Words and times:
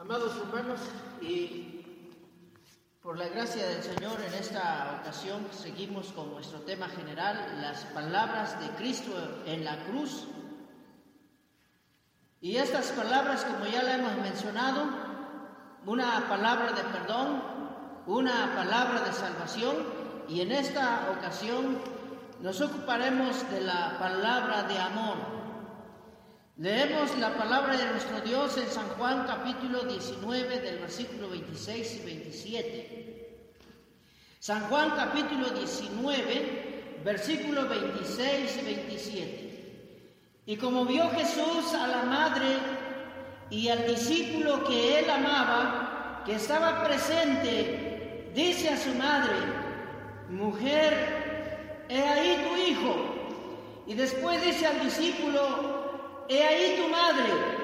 Amados 0.00 0.36
hermanos, 0.36 0.78
y 1.20 1.84
por 3.02 3.18
la 3.18 3.26
gracia 3.26 3.66
del 3.66 3.82
Señor 3.82 4.20
en 4.20 4.32
esta 4.32 5.00
ocasión 5.00 5.44
seguimos 5.50 6.12
con 6.12 6.30
nuestro 6.30 6.60
tema 6.60 6.88
general, 6.88 7.58
las 7.60 7.84
palabras 7.86 8.60
de 8.60 8.68
Cristo 8.76 9.10
en 9.44 9.64
la 9.64 9.76
cruz. 9.86 10.28
Y 12.40 12.58
estas 12.58 12.92
palabras, 12.92 13.44
como 13.44 13.66
ya 13.66 13.82
la 13.82 13.96
hemos 13.96 14.16
mencionado, 14.18 14.84
una 15.84 16.28
palabra 16.28 16.74
de 16.74 16.84
perdón, 16.84 17.42
una 18.06 18.54
palabra 18.54 19.00
de 19.00 19.12
salvación, 19.12 19.78
y 20.28 20.42
en 20.42 20.52
esta 20.52 21.10
ocasión 21.18 21.76
nos 22.40 22.60
ocuparemos 22.60 23.50
de 23.50 23.62
la 23.62 23.98
palabra 23.98 24.62
de 24.62 24.78
amor. 24.78 25.16
Leemos 26.58 27.16
la 27.18 27.36
palabra 27.36 27.76
de 27.76 27.84
nuestro 27.84 28.20
Dios 28.20 28.58
en 28.58 28.66
San 28.66 28.88
Juan 28.98 29.24
capítulo 29.28 29.84
19 29.84 30.58
del 30.58 30.80
versículo 30.80 31.30
26 31.30 32.00
y 32.00 32.04
27. 32.04 33.38
San 34.40 34.62
Juan 34.62 34.90
capítulo 34.96 35.50
19, 35.50 37.00
versículo 37.04 37.68
26 37.68 38.58
y 38.60 38.64
27. 38.64 39.72
Y 40.46 40.56
como 40.56 40.84
vio 40.84 41.08
Jesús 41.10 41.74
a 41.74 41.86
la 41.86 42.02
madre 42.02 42.56
y 43.50 43.68
al 43.68 43.86
discípulo 43.86 44.64
que 44.64 44.98
él 44.98 45.10
amaba, 45.10 46.24
que 46.26 46.34
estaba 46.34 46.82
presente, 46.82 48.32
dice 48.34 48.70
a 48.70 48.76
su 48.76 48.92
madre, 48.94 49.36
mujer, 50.28 51.86
he 51.88 52.02
ahí 52.02 52.48
tu 52.48 52.56
hijo. 52.56 53.14
Y 53.86 53.94
después 53.94 54.44
dice 54.44 54.66
al 54.66 54.80
discípulo, 54.80 55.77
he 56.28 56.42
ahí 56.42 56.76
tu 56.76 56.88
madre. 56.88 57.58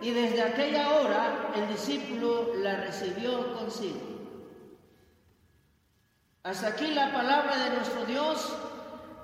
Y 0.00 0.10
desde 0.10 0.42
aquella 0.42 0.90
hora 0.90 1.50
el 1.56 1.68
discípulo 1.68 2.54
la 2.56 2.76
recibió 2.76 3.54
consigo. 3.54 4.00
Hasta 6.42 6.68
aquí 6.68 6.88
la 6.88 7.10
palabra 7.10 7.56
de 7.56 7.70
nuestro 7.70 8.04
Dios, 8.04 8.54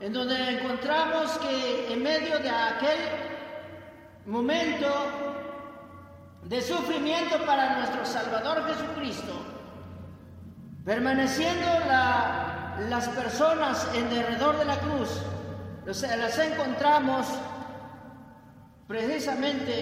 en 0.00 0.14
donde 0.14 0.58
encontramos 0.58 1.32
que 1.38 1.92
en 1.92 2.02
medio 2.02 2.38
de 2.38 2.48
aquel 2.48 2.98
momento 4.24 4.88
de 6.44 6.62
sufrimiento 6.62 7.44
para 7.44 7.76
nuestro 7.76 8.06
Salvador 8.06 8.64
Jesucristo, 8.66 9.34
permaneciendo 10.84 11.66
las 12.88 13.08
personas 13.10 13.86
en 13.94 14.08
derredor 14.08 14.58
de 14.58 14.64
la 14.64 14.78
cruz, 14.78 15.20
las 15.84 16.38
encontramos 16.38 17.26
precisamente 18.90 19.78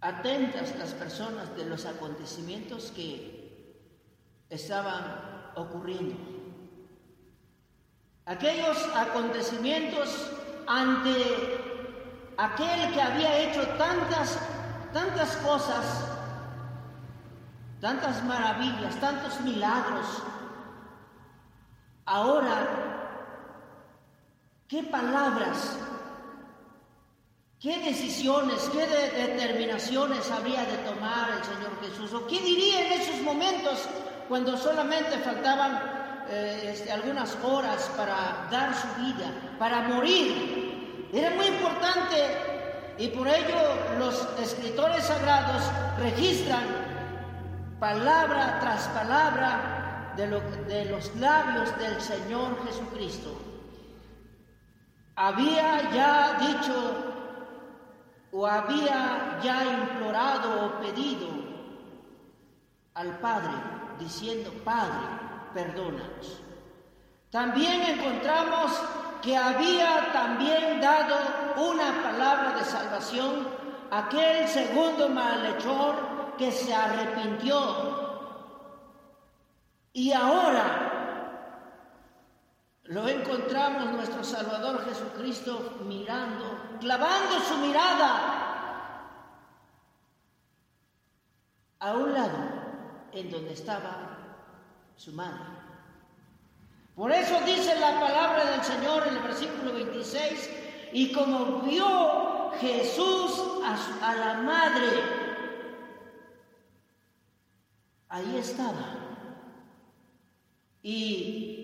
atentas 0.00 0.76
las 0.78 0.92
personas 0.92 1.56
de 1.56 1.64
los 1.64 1.86
acontecimientos 1.86 2.92
que 2.94 3.90
estaban 4.48 5.50
ocurriendo. 5.56 6.14
Aquellos 8.26 8.78
acontecimientos 8.94 10.30
ante 10.68 11.16
aquel 12.36 12.94
que 12.94 13.02
había 13.02 13.36
hecho 13.38 13.66
tantas, 13.70 14.38
tantas 14.92 15.34
cosas, 15.38 16.10
tantas 17.80 18.22
maravillas, 18.22 18.94
tantos 19.00 19.40
milagros, 19.40 20.22
ahora, 22.06 22.68
¿qué 24.68 24.84
palabras 24.84 25.76
¿Qué 27.64 27.78
decisiones, 27.78 28.68
qué 28.74 28.86
determinaciones 28.86 30.30
habría 30.30 30.66
de 30.66 30.76
tomar 30.86 31.30
el 31.30 31.44
Señor 31.44 31.80
Jesús? 31.80 32.12
¿O 32.12 32.26
qué 32.26 32.38
diría 32.42 32.86
en 32.86 33.00
esos 33.00 33.22
momentos 33.22 33.88
cuando 34.28 34.54
solamente 34.58 35.16
faltaban 35.20 35.80
eh, 36.28 36.72
este, 36.74 36.92
algunas 36.92 37.34
horas 37.42 37.90
para 37.96 38.48
dar 38.50 38.74
su 38.74 38.86
vida, 39.02 39.32
para 39.58 39.80
morir? 39.80 41.08
Era 41.10 41.30
muy 41.30 41.46
importante 41.46 42.96
y 42.98 43.08
por 43.08 43.26
ello 43.28 43.56
los 43.98 44.28
escritores 44.42 45.04
sagrados 45.04 45.62
registran 45.98 46.64
palabra 47.80 48.58
tras 48.60 48.88
palabra 48.88 50.12
de, 50.18 50.26
de 50.68 50.84
los 50.90 51.16
labios 51.16 51.78
del 51.78 51.98
Señor 51.98 52.62
Jesucristo. 52.66 53.40
Había 55.16 55.90
ya 55.94 56.36
dicho 56.40 57.13
o 58.36 58.46
había 58.46 59.38
ya 59.42 59.64
implorado 59.64 60.66
o 60.66 60.80
pedido 60.80 61.28
al 62.94 63.18
Padre, 63.20 63.52
diciendo, 63.98 64.50
Padre, 64.64 65.06
perdónanos. 65.54 66.40
También 67.30 67.82
encontramos 67.82 68.72
que 69.22 69.36
había 69.36 70.12
también 70.12 70.80
dado 70.80 71.16
una 71.56 72.02
palabra 72.02 72.58
de 72.58 72.64
salvación 72.64 73.46
a 73.90 74.06
aquel 74.06 74.48
segundo 74.48 75.08
malhechor 75.08 76.34
que 76.36 76.50
se 76.50 76.74
arrepintió. 76.74 77.94
Y 79.92 80.12
ahora 80.12 80.93
lo 82.84 83.08
encontramos 83.08 83.92
nuestro 83.92 84.22
Salvador 84.22 84.84
Jesucristo 84.84 85.78
mirando, 85.86 86.76
clavando 86.80 87.40
su 87.40 87.56
mirada 87.58 88.44
a 91.78 91.92
un 91.94 92.12
lado 92.12 92.38
en 93.12 93.30
donde 93.30 93.54
estaba 93.54 94.18
su 94.96 95.12
madre. 95.12 95.44
Por 96.94 97.10
eso 97.10 97.40
dice 97.40 97.78
la 97.80 97.98
palabra 97.98 98.50
del 98.50 98.62
Señor 98.62 99.06
en 99.08 99.16
el 99.16 99.22
versículo 99.22 99.72
26, 99.72 100.50
y 100.92 101.12
como 101.12 101.62
vio 101.62 102.52
Jesús 102.60 103.42
a, 103.64 104.10
a 104.10 104.14
la 104.14 104.34
madre, 104.34 104.86
ahí 108.10 108.36
estaba. 108.36 109.00
Y 110.82 111.63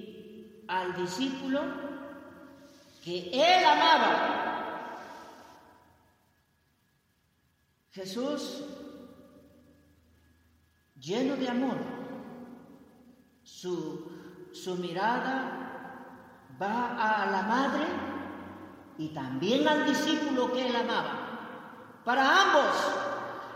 al 0.71 0.95
discípulo 0.95 1.61
que 3.05 3.29
él 3.33 3.65
amaba. 3.65 4.37
Jesús, 7.91 8.63
lleno 11.01 11.35
de 11.35 11.49
amor, 11.49 11.77
su, 13.43 14.13
su 14.53 14.77
mirada 14.77 15.61
va 16.63 17.23
a 17.23 17.31
la 17.31 17.43
madre 17.43 17.85
y 18.99 19.09
también 19.09 19.67
al 19.67 19.87
discípulo 19.87 20.53
que 20.53 20.69
él 20.69 20.77
amaba. 20.77 22.01
Para 22.05 22.43
ambos 22.43 22.77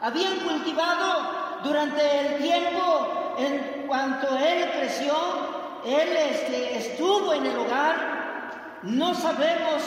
habían 0.02 0.40
cultivado 0.40 1.62
durante 1.62 2.20
el 2.26 2.42
tiempo 2.42 3.36
en 3.38 3.86
cuanto 3.86 4.36
él 4.36 4.68
creció 4.72 5.43
él 5.84 6.16
este, 6.16 6.78
estuvo 6.78 7.34
en 7.34 7.46
el 7.46 7.56
hogar, 7.58 8.80
no 8.82 9.14
sabemos, 9.14 9.82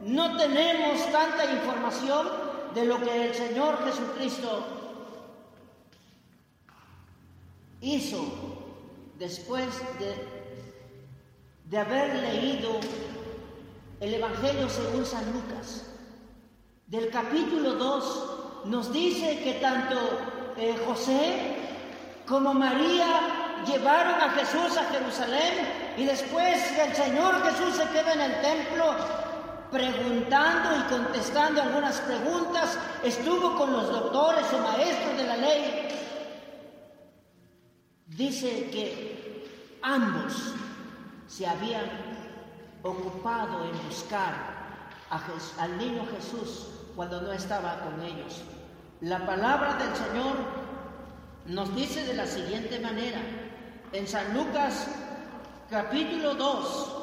no 0.00 0.36
tenemos 0.36 1.10
tanta 1.12 1.50
información 1.52 2.28
de 2.74 2.84
lo 2.84 3.00
que 3.00 3.26
el 3.28 3.34
Señor 3.34 3.84
Jesucristo 3.84 4.66
hizo 7.80 8.24
después 9.18 9.68
de, 11.70 11.78
haber 11.78 12.14
leído 12.16 12.80
el 14.00 14.14
Evangelio 14.14 14.68
según 14.68 15.04
San 15.06 15.24
Lucas. 15.32 15.90
Del 16.86 17.10
capítulo 17.10 17.74
2 17.74 18.64
nos 18.66 18.92
dice 18.92 19.40
que 19.42 19.54
tanto 19.54 19.96
eh, 20.56 20.76
José 20.86 21.56
como 22.26 22.54
María 22.54 23.37
llevaron 23.66 24.20
a 24.20 24.30
Jesús 24.30 24.76
a 24.76 24.84
Jerusalén 24.84 25.94
y 25.96 26.04
después 26.04 26.78
el 26.78 26.94
Señor 26.94 27.42
Jesús 27.44 27.74
se 27.76 27.88
queda 27.88 28.12
en 28.12 28.20
el 28.20 28.40
templo 28.40 28.94
preguntando 29.70 30.70
y 30.78 30.82
contestando 30.90 31.62
algunas 31.62 31.98
preguntas, 32.00 32.78
estuvo 33.04 33.54
con 33.56 33.72
los 33.72 33.88
doctores 33.90 34.46
o 34.52 34.58
maestros 34.58 35.16
de 35.16 35.24
la 35.24 35.36
ley. 35.36 35.88
Dice 38.06 38.70
que 38.70 39.78
ambos 39.82 40.54
se 41.26 41.46
habían 41.46 41.84
ocupado 42.82 43.64
en 43.64 43.86
buscar 43.86 44.34
al 45.58 45.78
niño 45.78 46.06
Jesús 46.16 46.68
cuando 46.96 47.20
no 47.20 47.32
estaba 47.32 47.80
con 47.80 48.02
ellos. 48.02 48.42
La 49.00 49.24
palabra 49.24 49.74
del 49.74 49.94
Señor 49.94 50.36
nos 51.46 51.74
dice 51.74 52.04
de 52.04 52.14
la 52.14 52.26
siguiente 52.26 52.80
manera, 52.80 53.20
en 53.92 54.06
San 54.06 54.34
Lucas 54.34 54.86
capítulo 55.70 56.34
2, 56.34 56.96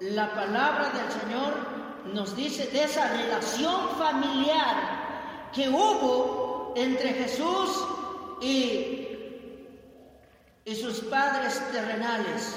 la 0.00 0.34
palabra 0.34 0.90
del 0.90 1.20
Señor 1.20 1.54
nos 2.12 2.34
dice 2.36 2.66
de 2.66 2.84
esa 2.84 3.08
relación 3.08 3.90
familiar 3.98 5.50
que 5.52 5.68
hubo 5.68 6.72
entre 6.76 7.14
Jesús 7.14 7.84
y, 8.40 9.08
y 10.64 10.74
sus 10.74 11.00
padres 11.00 11.62
terrenales. 11.72 12.56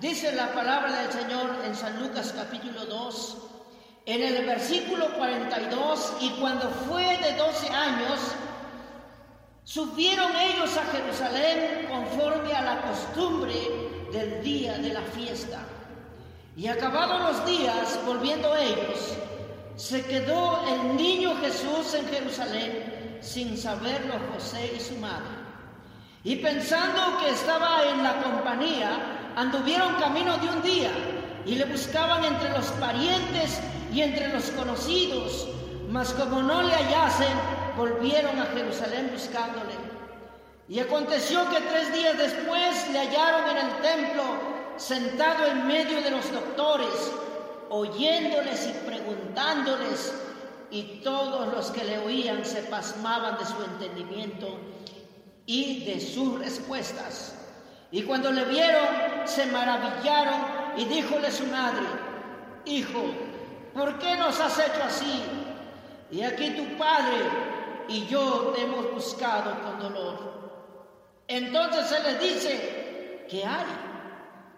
Dice 0.00 0.32
la 0.32 0.52
palabra 0.52 1.02
del 1.02 1.12
Señor 1.12 1.56
en 1.64 1.74
San 1.74 2.00
Lucas 2.02 2.32
capítulo 2.34 2.86
2, 2.86 3.36
en 4.06 4.22
el 4.22 4.46
versículo 4.46 5.12
42, 5.16 6.12
y 6.20 6.30
cuando 6.40 6.70
fue 6.70 7.18
de 7.18 7.34
12 7.36 7.68
años, 7.68 8.18
subieron 9.72 10.34
ellos 10.34 10.76
a 10.76 10.84
Jerusalén 10.90 11.86
conforme 11.88 12.52
a 12.52 12.60
la 12.60 12.82
costumbre 12.82 13.54
del 14.10 14.42
día 14.42 14.76
de 14.78 14.92
la 14.92 15.02
fiesta. 15.02 15.60
Y 16.56 16.66
acabados 16.66 17.20
los 17.20 17.46
días, 17.46 18.00
volviendo 18.04 18.56
ellos, 18.56 19.14
se 19.76 20.04
quedó 20.04 20.60
el 20.66 20.96
niño 20.96 21.36
Jesús 21.40 21.94
en 21.94 22.08
Jerusalén 22.08 23.18
sin 23.20 23.56
saberlo 23.56 24.14
José 24.34 24.72
y 24.76 24.80
su 24.80 24.96
madre. 24.96 25.38
Y 26.24 26.36
pensando 26.36 27.18
que 27.20 27.30
estaba 27.30 27.84
en 27.88 28.02
la 28.02 28.20
compañía, 28.24 29.32
anduvieron 29.36 29.94
camino 30.00 30.36
de 30.38 30.48
un 30.48 30.62
día 30.62 30.90
y 31.46 31.54
le 31.54 31.64
buscaban 31.66 32.24
entre 32.24 32.50
los 32.50 32.66
parientes 32.72 33.60
y 33.94 34.00
entre 34.00 34.32
los 34.32 34.50
conocidos, 34.50 35.46
mas 35.88 36.12
como 36.12 36.42
no 36.42 36.60
le 36.60 36.74
hallasen, 36.74 37.59
volvieron 37.80 38.38
a 38.38 38.44
Jerusalén 38.46 39.10
buscándole. 39.10 39.72
Y 40.68 40.78
aconteció 40.80 41.48
que 41.48 41.60
tres 41.62 41.92
días 41.94 42.18
después 42.18 42.88
le 42.92 42.98
hallaron 42.98 43.56
en 43.56 43.56
el 43.56 43.72
templo, 43.80 44.22
sentado 44.76 45.46
en 45.46 45.66
medio 45.66 46.02
de 46.02 46.10
los 46.10 46.30
doctores, 46.30 47.10
oyéndoles 47.70 48.66
y 48.66 48.72
preguntándoles, 48.86 50.14
y 50.70 51.00
todos 51.02 51.52
los 51.52 51.70
que 51.70 51.84
le 51.84 51.98
oían 51.98 52.44
se 52.44 52.62
pasmaban 52.64 53.38
de 53.38 53.46
su 53.46 53.60
entendimiento 53.64 54.58
y 55.46 55.84
de 55.86 56.00
sus 56.00 56.38
respuestas. 56.38 57.34
Y 57.90 58.02
cuando 58.02 58.30
le 58.30 58.44
vieron, 58.44 58.86
se 59.24 59.46
maravillaron 59.46 60.40
y 60.76 60.84
díjole 60.84 61.32
su 61.32 61.46
madre, 61.46 61.86
Hijo, 62.66 63.02
¿por 63.72 63.98
qué 63.98 64.16
nos 64.16 64.38
has 64.38 64.58
hecho 64.58 64.84
así? 64.84 65.22
Y 66.12 66.22
aquí 66.22 66.50
tu 66.50 66.76
padre 66.76 67.59
y 67.90 68.06
yo 68.06 68.52
te 68.54 68.62
hemos 68.62 68.90
buscado 68.92 69.60
con 69.62 69.80
dolor. 69.80 71.24
Entonces 71.26 71.86
se 71.86 72.02
les 72.02 72.20
dice, 72.20 73.26
¿qué 73.28 73.44
hay? 73.44 73.66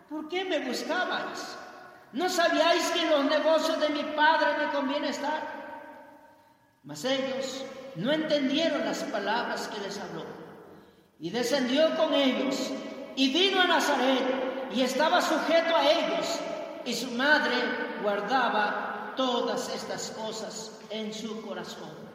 ¿Por 0.08 0.28
qué 0.28 0.44
me 0.44 0.60
buscabais? 0.60 1.56
¿No 2.12 2.28
sabíais 2.28 2.90
que 2.90 3.02
en 3.02 3.10
los 3.10 3.24
negocios 3.24 3.80
de 3.80 3.88
mi 3.88 4.02
padre 4.14 4.58
me 4.58 4.72
conviene 4.72 5.08
estar? 5.08 5.42
Mas 6.84 7.04
ellos 7.06 7.64
no 7.96 8.12
entendieron 8.12 8.84
las 8.84 9.02
palabras 9.04 9.68
que 9.68 9.80
les 9.80 9.98
habló. 9.98 10.24
Y 11.18 11.30
descendió 11.30 11.96
con 11.96 12.12
ellos 12.12 12.70
y 13.16 13.32
vino 13.32 13.62
a 13.62 13.66
Nazaret 13.66 14.68
y 14.74 14.82
estaba 14.82 15.22
sujeto 15.22 15.74
a 15.74 15.90
ellos. 15.90 16.38
Y 16.84 16.92
su 16.92 17.10
madre 17.12 17.54
guardaba 18.02 19.14
todas 19.16 19.72
estas 19.74 20.10
cosas 20.10 20.78
en 20.90 21.14
su 21.14 21.40
corazón. 21.46 22.11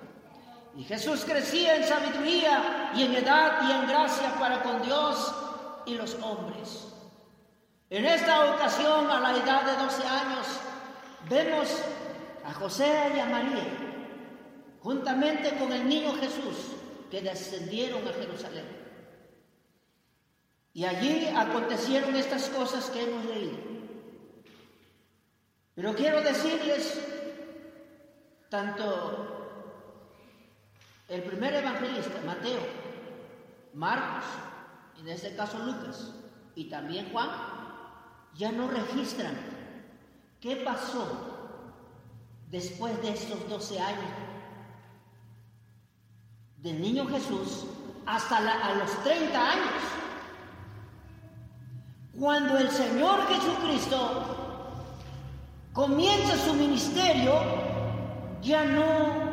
Y 0.77 0.83
Jesús 0.83 1.25
crecía 1.25 1.75
en 1.75 1.83
sabiduría 1.83 2.91
y 2.95 3.01
en 3.01 3.15
edad 3.15 3.67
y 3.67 3.71
en 3.71 3.87
gracia 3.87 4.35
para 4.39 4.61
con 4.61 4.83
Dios 4.83 5.33
y 5.87 5.95
los 5.95 6.13
hombres. 6.21 6.93
En 7.89 8.05
esta 8.05 8.53
ocasión, 8.53 9.09
a 9.09 9.19
la 9.19 9.31
edad 9.37 9.63
de 9.63 9.75
12 9.75 10.07
años, 10.07 10.45
vemos 11.27 11.81
a 12.45 12.53
José 12.53 13.11
y 13.15 13.19
a 13.19 13.25
María, 13.25 13.63
juntamente 14.79 15.57
con 15.57 15.73
el 15.73 15.89
niño 15.89 16.13
Jesús, 16.13 16.75
que 17.09 17.23
descendieron 17.23 18.07
a 18.07 18.13
Jerusalén. 18.13 18.67
Y 20.73 20.85
allí 20.85 21.27
acontecieron 21.35 22.15
estas 22.15 22.49
cosas 22.49 22.91
que 22.91 23.01
hemos 23.01 23.25
leído. 23.25 23.57
Pero 25.73 25.95
quiero 25.95 26.21
decirles, 26.21 27.01
tanto 28.49 29.36
el 31.07 31.23
primer 31.23 31.53
evangelista, 31.53 32.21
Mateo, 32.25 32.59
Marcos, 33.73 34.25
en 34.99 35.07
este 35.07 35.35
caso 35.35 35.59
Lucas, 35.59 36.13
y 36.55 36.65
también 36.65 37.11
Juan, 37.11 37.29
ya 38.35 38.51
no 38.51 38.67
registran 38.67 39.35
qué 40.41 40.57
pasó 40.57 41.37
después 42.49 43.01
de 43.01 43.11
estos 43.11 43.47
12 43.49 43.79
años 43.79 44.11
del 46.57 46.81
niño 46.81 47.07
Jesús 47.07 47.65
hasta 48.05 48.37
a 48.37 48.75
los 48.75 49.03
30 49.03 49.51
años. 49.51 49.83
Cuando 52.19 52.57
el 52.57 52.69
Señor 52.71 53.27
Jesucristo 53.27 54.25
comienza 55.73 56.35
su 56.35 56.53
ministerio, 56.53 57.33
ya 58.41 58.65
no 58.65 59.26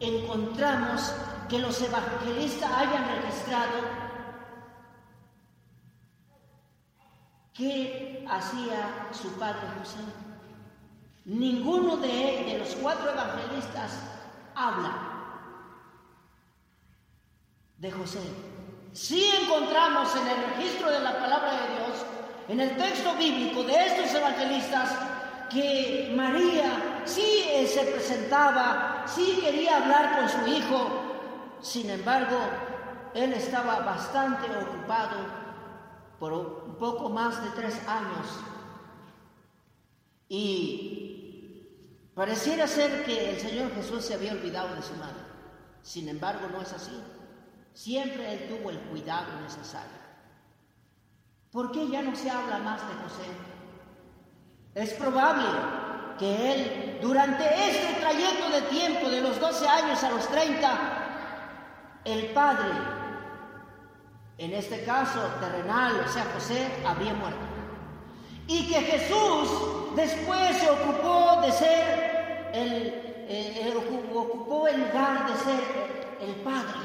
encontramos 0.00 1.12
que 1.48 1.58
los 1.58 1.80
evangelistas 1.80 2.70
hayan 2.72 3.08
registrado 3.22 4.06
¿Qué 7.56 8.26
hacía 8.28 9.08
su 9.12 9.32
padre 9.38 9.62
José? 9.78 10.00
Ninguno 11.24 11.96
de, 11.96 12.44
de 12.46 12.58
los 12.58 12.74
cuatro 12.74 13.10
evangelistas 13.10 13.98
habla 14.54 14.92
de 17.78 17.90
José. 17.90 18.20
Sí 18.92 19.26
encontramos 19.42 20.14
en 20.16 20.28
el 20.28 20.54
registro 20.54 20.90
de 20.90 21.00
la 21.00 21.18
palabra 21.18 21.52
de 21.52 21.76
Dios, 21.76 22.06
en 22.48 22.60
el 22.60 22.76
texto 22.76 23.14
bíblico 23.14 23.62
de 23.62 23.86
estos 23.86 24.14
evangelistas, 24.14 24.90
que 25.50 26.12
María 26.14 27.02
sí 27.06 27.44
se 27.66 27.84
presentaba, 27.84 28.95
sí 29.06 29.38
quería 29.40 29.78
hablar 29.78 30.18
con 30.18 30.28
su 30.28 30.46
hijo, 30.46 30.90
sin 31.60 31.90
embargo, 31.90 32.38
él 33.14 33.32
estaba 33.32 33.80
bastante 33.80 34.46
ocupado 34.56 35.16
por 36.18 36.32
un 36.32 36.76
poco 36.76 37.08
más 37.08 37.42
de 37.42 37.50
tres 37.50 37.80
años 37.88 38.26
y 40.28 42.10
pareciera 42.14 42.66
ser 42.66 43.04
que 43.04 43.30
el 43.30 43.40
Señor 43.40 43.72
Jesús 43.74 44.04
se 44.04 44.14
había 44.14 44.32
olvidado 44.32 44.74
de 44.74 44.82
su 44.82 44.94
madre. 44.94 45.24
Sin 45.82 46.08
embargo, 46.08 46.48
no 46.52 46.62
es 46.62 46.72
así. 46.72 47.00
Siempre 47.72 48.32
Él 48.32 48.48
tuvo 48.48 48.70
el 48.70 48.78
cuidado 48.80 49.40
necesario. 49.42 50.06
¿Por 51.52 51.70
qué 51.70 51.88
ya 51.88 52.02
no 52.02 52.16
se 52.16 52.28
habla 52.28 52.58
más 52.58 52.80
de 52.88 52.94
José? 52.94 53.30
Es 54.74 54.92
probable 54.94 55.46
que 56.18 56.52
Él, 56.52 56.98
durante 57.02 57.44
este 57.44 58.00
trayecto 58.00 58.50
de 58.50 58.62
tiempo, 58.62 59.08
de 59.08 59.20
los 59.20 59.38
12 59.40 59.68
años 59.68 60.02
a 60.02 60.10
los 60.10 60.28
30, 60.28 60.78
el 62.04 62.26
Padre 62.26 62.96
en 64.38 64.52
este 64.52 64.84
caso 64.84 65.18
terrenal, 65.40 66.04
o 66.06 66.12
sea, 66.12 66.26
José 66.34 66.68
había 66.86 67.14
muerto. 67.14 67.40
Y 68.46 68.66
que 68.66 68.80
Jesús 68.82 69.96
después 69.96 70.56
se 70.58 70.70
ocupó 70.70 71.40
de 71.40 71.52
ser 71.52 72.50
el, 72.52 72.86
eh, 73.28 73.74
ocupó 74.14 74.68
el 74.68 74.80
lugar 74.80 75.26
de 75.26 75.36
ser 75.38 76.16
el 76.20 76.34
padre, 76.36 76.78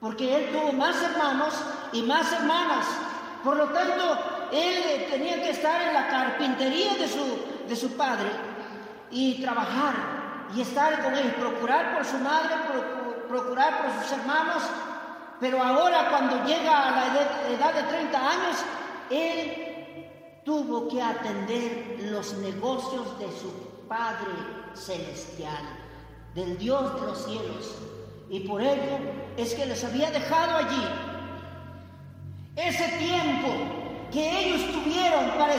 porque 0.00 0.34
él 0.36 0.52
tuvo 0.52 0.72
más 0.72 1.00
hermanos 1.00 1.54
y 1.92 2.02
más 2.02 2.32
hermanas. 2.32 2.86
Por 3.44 3.56
lo 3.56 3.68
tanto, 3.68 4.18
él 4.52 5.06
tenía 5.10 5.36
que 5.36 5.50
estar 5.50 5.80
en 5.80 5.94
la 5.94 6.08
carpintería 6.08 6.94
de 6.94 7.08
su, 7.08 7.38
de 7.68 7.76
su 7.76 7.96
padre 7.96 8.30
y 9.10 9.40
trabajar 9.40 9.94
y 10.54 10.60
estar 10.62 11.02
con 11.02 11.14
él, 11.14 11.34
procurar 11.34 11.94
por 11.94 12.04
su 12.04 12.18
madre, 12.18 12.54
procurar 13.28 13.82
por 13.82 14.02
sus 14.02 14.12
hermanos 14.12 14.62
pero 15.40 15.62
ahora 15.62 16.08
cuando 16.10 16.44
llega 16.44 16.88
a 16.88 16.90
la 16.90 17.06
edad 17.48 17.74
de 17.74 17.82
30 17.84 18.18
años, 18.18 18.56
él 19.10 20.42
tuvo 20.44 20.88
que 20.88 21.00
atender 21.00 21.98
los 22.10 22.34
negocios 22.38 23.18
de 23.18 23.26
su 23.26 23.52
Padre 23.88 24.32
Celestial, 24.74 25.62
del 26.34 26.58
Dios 26.58 27.00
de 27.00 27.06
los 27.06 27.24
cielos. 27.24 27.74
Y 28.30 28.40
por 28.40 28.60
ello 28.60 28.98
es 29.36 29.54
que 29.54 29.66
les 29.66 29.84
había 29.84 30.10
dejado 30.10 30.56
allí 30.56 30.84
ese 32.56 32.88
tiempo 32.98 33.48
ellos 33.48 33.87
para 35.36 35.54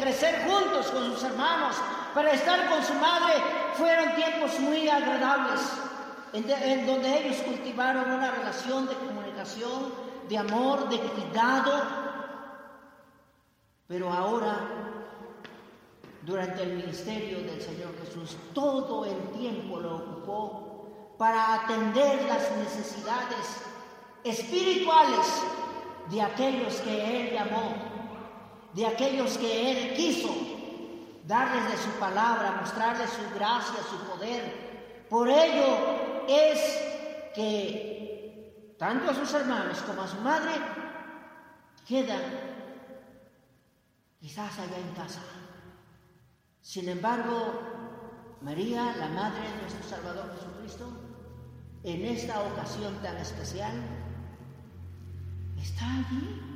crecer 0.00 0.44
juntos 0.48 0.86
con 0.90 1.04
sus 1.12 1.22
hermanos, 1.24 1.76
para 2.14 2.32
estar 2.32 2.68
con 2.68 2.82
su 2.82 2.94
madre, 2.94 3.34
fueron 3.74 4.14
tiempos 4.14 4.58
muy 4.60 4.88
agradables 4.88 5.60
en, 6.32 6.86
donde 6.86 7.26
ellos 7.26 7.38
cultivaron 7.42 8.10
una 8.12 8.30
relación 8.30 8.86
de 8.86 8.94
comunicación, 8.94 9.92
de 10.28 10.38
amor, 10.38 10.88
de 10.88 10.98
cuidado, 10.98 11.72
pero 13.88 14.12
ahora, 14.12 14.56
durante 16.22 16.62
el 16.62 16.74
ministerio 16.74 17.38
del 17.38 17.60
Señor 17.60 17.92
Jesús, 18.04 18.36
todo 18.54 19.04
el 19.04 19.18
tiempo 19.36 19.80
lo 19.80 19.96
ocupó 19.96 21.14
para 21.18 21.54
atender 21.54 22.22
las 22.22 22.50
necesidades 22.56 23.64
espirituales 24.22 25.26
de 26.08 26.22
aquellos 26.22 26.74
que 26.82 27.28
Él 27.28 27.34
llamó, 27.34 27.74
de 28.74 28.86
aquellos 28.86 29.36
que 29.38 29.70
Él 29.70 29.94
quiso 29.94 30.28
darles 31.26 31.70
de 31.70 31.76
su 31.76 31.90
palabra, 31.98 32.58
mostrarles 32.60 33.10
su 33.10 33.34
gracia, 33.34 33.80
su 33.88 33.96
poder. 34.10 35.06
Por 35.08 35.28
ello 35.28 36.26
es 36.28 36.58
que 37.34 38.74
tanto 38.78 39.10
a 39.10 39.14
sus 39.14 39.32
hermanos 39.34 39.78
como 39.82 40.02
a 40.02 40.08
su 40.08 40.16
madre 40.20 40.52
quedan 41.86 42.22
quizás 44.20 44.58
allá 44.58 44.78
en 44.78 44.94
casa. 44.94 45.20
Sin 46.60 46.88
embargo, 46.88 47.60
María, 48.42 48.94
la 48.96 49.08
madre 49.08 49.40
de 49.40 49.62
nuestro 49.62 49.88
Salvador 49.88 50.32
Jesucristo, 50.36 50.86
en 51.82 52.04
esta 52.04 52.40
ocasión 52.42 52.94
tan 53.02 53.16
especial, 53.16 53.72
está 55.56 55.84
allí 55.84 56.49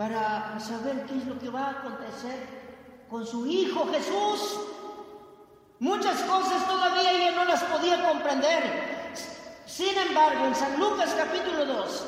para 0.00 0.58
saber 0.58 1.04
qué 1.04 1.18
es 1.18 1.26
lo 1.26 1.38
que 1.38 1.50
va 1.50 1.66
a 1.66 1.70
acontecer 1.72 2.48
con 3.10 3.26
su 3.26 3.46
Hijo 3.46 3.86
Jesús. 3.92 4.58
Muchas 5.78 6.22
cosas 6.22 6.66
todavía 6.66 7.12
ella 7.12 7.32
no 7.32 7.44
las 7.44 7.62
podía 7.64 8.02
comprender. 8.08 9.12
Sin 9.66 9.94
embargo, 9.98 10.46
en 10.46 10.54
San 10.54 10.80
Lucas 10.80 11.14
capítulo 11.14 11.66
2, 11.66 12.06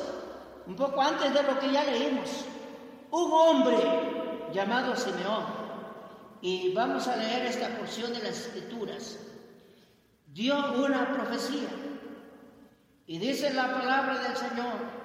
un 0.65 0.75
poco 0.75 1.03
antes 1.03 1.35
de 1.35 1.43
lo 1.43 1.59
que 1.59 1.71
ya 1.71 1.83
leímos, 1.83 2.45
un 3.11 3.31
hombre 3.31 3.77
llamado 4.51 4.95
Simeón, 4.95 5.45
y 6.41 6.73
vamos 6.73 7.07
a 7.07 7.15
leer 7.15 7.45
esta 7.45 7.77
porción 7.77 8.11
de 8.11 8.23
las 8.23 8.39
escrituras, 8.39 9.19
dio 10.33 10.55
una 10.83 11.13
profecía. 11.13 11.69
Y 13.05 13.19
dice 13.19 13.53
la 13.53 13.71
palabra 13.71 14.17
del 14.17 14.35
Señor, 14.35 15.02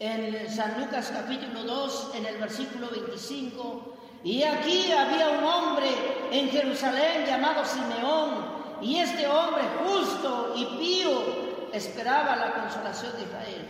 en 0.00 0.48
San 0.48 0.80
Lucas 0.80 1.10
capítulo 1.12 1.64
2, 1.64 2.10
en 2.14 2.26
el 2.26 2.36
versículo 2.38 2.88
25, 2.88 3.96
y 4.22 4.42
aquí 4.44 4.92
había 4.92 5.30
un 5.30 5.44
hombre 5.44 5.88
en 6.30 6.48
Jerusalén 6.50 7.26
llamado 7.26 7.64
Simeón, 7.64 8.58
y 8.80 8.98
este 8.98 9.26
hombre 9.26 9.62
justo 9.84 10.54
y 10.56 10.64
pío 10.78 11.68
esperaba 11.72 12.36
la 12.36 12.54
consolación 12.54 13.12
de 13.16 13.22
Israel, 13.22 13.66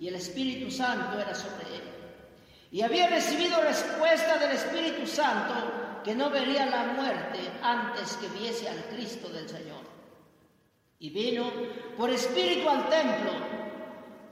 y 0.00 0.08
el 0.08 0.16
Espíritu 0.16 0.70
Santo 0.70 1.18
era 1.20 1.34
sobre 1.34 1.76
él. 1.76 1.82
Y 2.72 2.82
había 2.82 3.06
recibido 3.08 3.60
respuesta 3.62 4.38
del 4.38 4.50
Espíritu 4.50 5.06
Santo 5.06 5.54
que 6.02 6.14
no 6.14 6.28
vería 6.28 6.66
la 6.66 6.84
muerte 6.92 7.38
antes 7.62 8.16
que 8.16 8.28
viese 8.38 8.68
al 8.68 8.84
Cristo 8.86 9.28
del 9.28 9.48
Señor. 9.48 9.86
Y 10.98 11.10
vino 11.10 11.50
por 11.96 12.10
espíritu 12.10 12.68
al 12.68 12.88
templo 12.88 13.65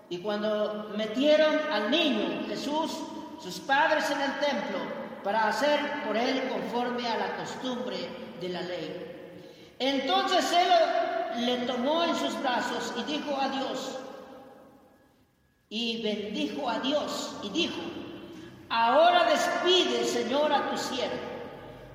y 0.08 0.18
cuando 0.18 0.90
metieron 0.96 1.58
al 1.72 1.90
niño 1.90 2.44
Jesús, 2.46 2.92
sus 3.42 3.58
padres 3.60 4.10
en 4.10 4.20
el 4.20 4.38
templo, 4.38 4.78
para 5.22 5.48
hacer 5.48 5.80
por 6.06 6.16
él 6.16 6.48
conforme 6.50 7.08
a 7.08 7.16
la 7.16 7.36
costumbre 7.36 7.96
de 8.40 8.48
la 8.50 8.60
ley. 8.60 9.72
Entonces 9.78 10.52
él 10.52 11.46
le 11.46 11.56
tomó 11.66 12.04
en 12.04 12.14
sus 12.14 12.38
brazos 12.40 12.92
y 12.98 13.02
dijo 13.04 13.36
a 13.40 13.48
Dios, 13.48 13.98
y 15.70 16.02
bendijo 16.02 16.68
a 16.68 16.78
Dios 16.80 17.34
y 17.42 17.48
dijo, 17.48 17.80
ahora 18.68 19.24
despide, 19.24 20.04
Señor, 20.04 20.52
a 20.52 20.70
tu 20.70 20.76
siervo, 20.76 21.16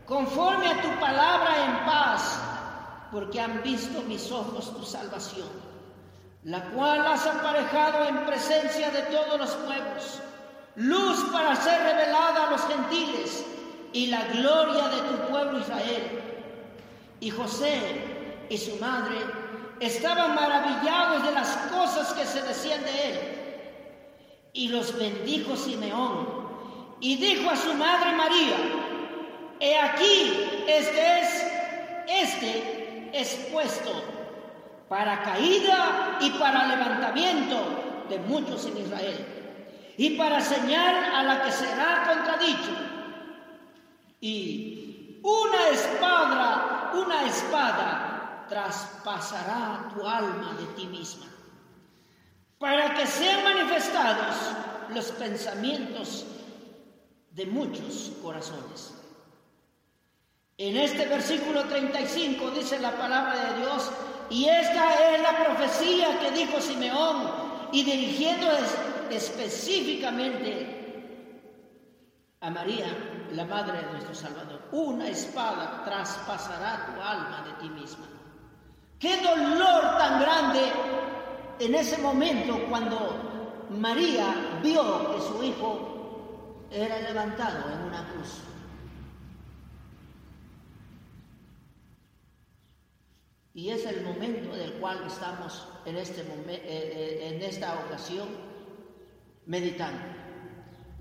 conforme 0.05 0.67
a 0.67 0.81
tu 0.81 0.89
palabra 0.99 1.65
en 1.65 1.85
paz, 1.85 2.41
porque 3.11 3.39
han 3.39 3.61
visto 3.61 4.01
mis 4.01 4.31
ojos 4.31 4.75
tu 4.75 4.83
salvación 4.83 5.68
la 6.43 6.63
cual 6.71 7.05
has 7.05 7.25
aparejado 7.25 8.07
en 8.07 8.25
presencia 8.25 8.89
de 8.91 9.01
todos 9.03 9.37
los 9.37 9.51
pueblos, 9.55 10.21
luz 10.75 11.25
para 11.31 11.55
ser 11.55 11.81
revelada 11.83 12.47
a 12.47 12.51
los 12.51 12.61
gentiles 12.65 13.45
y 13.91 14.07
la 14.07 14.23
gloria 14.27 14.87
de 14.87 15.01
tu 15.01 15.29
pueblo 15.29 15.59
Israel. 15.59 16.21
Y 17.19 17.29
José 17.29 18.45
y 18.49 18.57
su 18.57 18.77
madre 18.77 19.17
estaban 19.81 20.33
maravillados 20.35 21.25
de 21.25 21.31
las 21.33 21.49
cosas 21.73 22.13
que 22.13 22.25
se 22.25 22.41
decían 22.43 22.83
de 22.83 23.09
él. 23.09 23.19
Y 24.53 24.69
los 24.69 24.97
bendijo 24.97 25.57
Simeón 25.57 26.47
y 27.01 27.17
dijo 27.17 27.49
a 27.49 27.57
su 27.57 27.73
madre 27.73 28.13
María, 28.13 28.55
he 29.59 29.77
aquí, 29.77 30.63
este 30.67 31.19
es, 31.19 31.45
este 32.07 33.09
es 33.13 33.49
puesto 33.51 34.18
para 34.89 35.21
caída 35.21 36.17
y 36.19 36.31
para 36.31 36.67
levantamiento 36.67 38.05
de 38.09 38.17
muchos 38.19 38.65
en 38.65 38.77
Israel, 38.77 39.25
y 39.95 40.17
para 40.17 40.41
señal 40.41 41.13
a 41.13 41.23
la 41.23 41.43
que 41.43 41.51
será 41.51 42.03
contradicho. 42.07 42.71
Y 44.19 45.19
una 45.21 45.69
espada, 45.69 46.91
una 46.95 47.25
espada 47.25 48.45
traspasará 48.49 49.91
tu 49.93 50.05
alma 50.05 50.55
de 50.59 50.65
ti 50.73 50.87
misma, 50.87 51.27
para 52.57 52.95
que 52.95 53.05
sean 53.05 53.43
manifestados 53.43 54.35
los 54.89 55.11
pensamientos 55.11 56.25
de 57.31 57.45
muchos 57.45 58.11
corazones. 58.23 58.95
En 60.57 60.75
este 60.75 61.05
versículo 61.05 61.65
35 61.65 62.51
dice 62.51 62.79
la 62.79 62.91
palabra 62.91 63.53
de 63.53 63.61
Dios, 63.61 63.91
y 64.29 64.45
esta 64.45 65.15
es 65.15 65.21
la 65.21 65.43
profecía 65.43 66.19
que 66.19 66.31
dijo 66.31 66.59
Simeón 66.61 67.31
y 67.71 67.83
dirigiendo 67.83 68.47
específicamente 69.09 70.79
a 72.41 72.49
María, 72.49 72.87
la 73.33 73.45
madre 73.45 73.81
de 73.81 73.91
nuestro 73.91 74.15
Salvador. 74.15 74.61
Una 74.71 75.07
espada 75.09 75.83
traspasará 75.83 76.85
tu 76.85 77.01
alma 77.01 77.43
de 77.45 77.53
ti 77.61 77.69
misma. 77.69 78.05
Qué 78.97 79.17
dolor 79.17 79.97
tan 79.97 80.21
grande 80.21 80.71
en 81.59 81.75
ese 81.75 81.97
momento 81.97 82.59
cuando 82.69 83.67
María 83.69 84.59
vio 84.63 85.15
que 85.15 85.21
su 85.21 85.43
hijo 85.43 86.65
era 86.71 86.99
levantado 86.99 87.71
en 87.71 87.81
una 87.81 88.07
cruz. 88.09 88.48
Y 93.59 93.71
es 93.71 93.85
el 93.85 94.03
momento 94.03 94.55
del 94.55 94.71
cual 94.75 95.03
estamos 95.05 95.67
en, 95.83 95.97
este 95.97 96.21
eh, 96.21 96.25
eh, 96.47 97.29
en 97.35 97.41
esta 97.41 97.77
ocasión 97.85 98.29
meditando, 99.47 99.99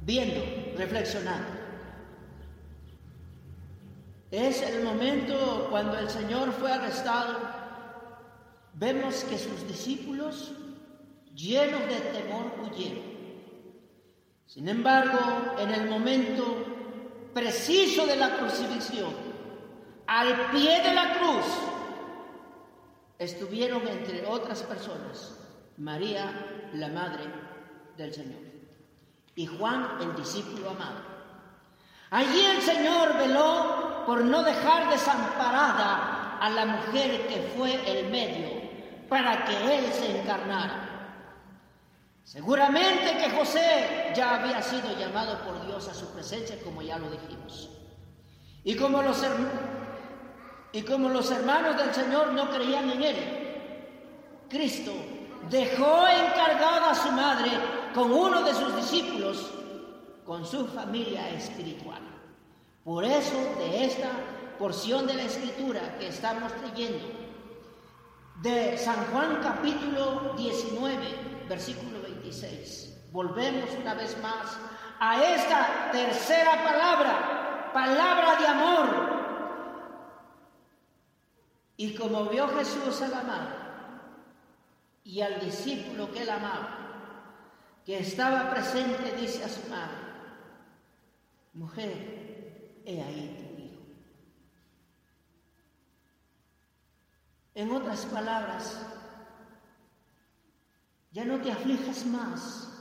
viendo, 0.02 0.44
reflexionando. 0.76 1.50
Es 4.32 4.60
el 4.62 4.82
momento 4.82 5.68
cuando 5.70 6.00
el 6.00 6.10
Señor 6.10 6.50
fue 6.50 6.72
arrestado. 6.72 7.38
Vemos 8.74 9.22
que 9.22 9.38
sus 9.38 9.68
discípulos, 9.68 10.50
llenos 11.36 11.82
de 11.82 12.00
temor, 12.10 12.54
huyeron. 12.60 13.04
Sin 14.46 14.68
embargo, 14.68 15.54
en 15.60 15.70
el 15.70 15.88
momento 15.88 17.30
preciso 17.32 18.04
de 18.04 18.16
la 18.16 18.36
crucifixión, 18.36 19.14
al 20.08 20.50
pie 20.50 20.82
de 20.82 20.92
la 20.92 21.18
cruz, 21.20 21.77
estuvieron 23.18 23.86
entre 23.88 24.26
otras 24.26 24.62
personas 24.62 25.38
María, 25.78 26.70
la 26.74 26.88
madre 26.88 27.24
del 27.96 28.12
Señor, 28.12 28.40
y 29.36 29.46
Juan, 29.46 29.98
el 30.00 30.16
discípulo 30.16 30.70
amado. 30.70 31.02
Allí 32.10 32.44
el 32.44 32.60
Señor 32.62 33.16
veló 33.16 34.04
por 34.04 34.24
no 34.24 34.42
dejar 34.42 34.90
desamparada 34.90 36.38
a 36.40 36.50
la 36.50 36.66
mujer 36.66 37.28
que 37.28 37.52
fue 37.56 37.74
el 37.86 38.10
medio 38.10 38.48
para 39.08 39.44
que 39.44 39.78
Él 39.78 39.92
se 39.92 40.20
encarnara. 40.20 40.88
Seguramente 42.24 43.16
que 43.16 43.30
José 43.30 44.12
ya 44.16 44.34
había 44.34 44.60
sido 44.60 44.98
llamado 44.98 45.38
por 45.44 45.64
Dios 45.64 45.88
a 45.88 45.94
su 45.94 46.06
presencia, 46.12 46.58
como 46.64 46.82
ya 46.82 46.98
lo 46.98 47.08
dijimos. 47.10 47.70
Y 48.64 48.74
como 48.74 49.00
los 49.00 49.22
y 50.72 50.82
como 50.82 51.08
los 51.08 51.30
hermanos 51.30 51.76
del 51.76 51.94
Señor 51.94 52.32
no 52.32 52.50
creían 52.50 52.90
en 52.90 53.02
Él, 53.02 53.16
Cristo 54.48 54.92
dejó 55.50 56.06
encargada 56.06 56.90
a 56.90 56.94
su 56.94 57.10
madre 57.12 57.50
con 57.94 58.12
uno 58.12 58.42
de 58.42 58.54
sus 58.54 58.76
discípulos, 58.76 59.50
con 60.26 60.44
su 60.44 60.66
familia 60.66 61.28
espiritual. 61.30 62.02
Por 62.84 63.04
eso 63.04 63.36
de 63.58 63.84
esta 63.84 64.10
porción 64.58 65.06
de 65.06 65.14
la 65.14 65.22
escritura 65.22 65.96
que 65.98 66.08
estamos 66.08 66.52
leyendo, 66.62 67.06
de 68.42 68.78
San 68.78 69.06
Juan 69.06 69.40
capítulo 69.42 70.34
19, 70.36 71.46
versículo 71.48 72.00
26, 72.02 73.10
volvemos 73.10 73.70
una 73.80 73.94
vez 73.94 74.16
más 74.22 74.56
a 75.00 75.24
esta 75.24 75.90
tercera 75.92 76.62
palabra, 76.62 77.70
palabra 77.72 78.36
de 78.36 78.46
amor, 78.46 79.17
Y 81.80 81.94
como 81.94 82.24
vio 82.24 82.48
Jesús 82.48 83.00
a 83.02 83.08
la 83.08 83.22
madre 83.22 83.54
y 85.04 85.20
al 85.20 85.38
discípulo 85.38 86.10
que 86.10 86.22
él 86.22 86.28
amaba, 86.28 86.76
que 87.86 88.00
estaba 88.00 88.50
presente, 88.50 89.16
dice 89.16 89.44
a 89.44 89.48
su 89.48 89.60
madre, 89.70 89.96
mujer, 91.52 92.82
he 92.84 93.00
ahí 93.00 93.54
tu 93.54 93.62
hijo. 93.62 93.82
En 97.54 97.70
otras 97.70 98.06
palabras, 98.06 98.76
ya 101.12 101.24
no 101.24 101.40
te 101.40 101.52
aflijas 101.52 102.04
más, 102.06 102.72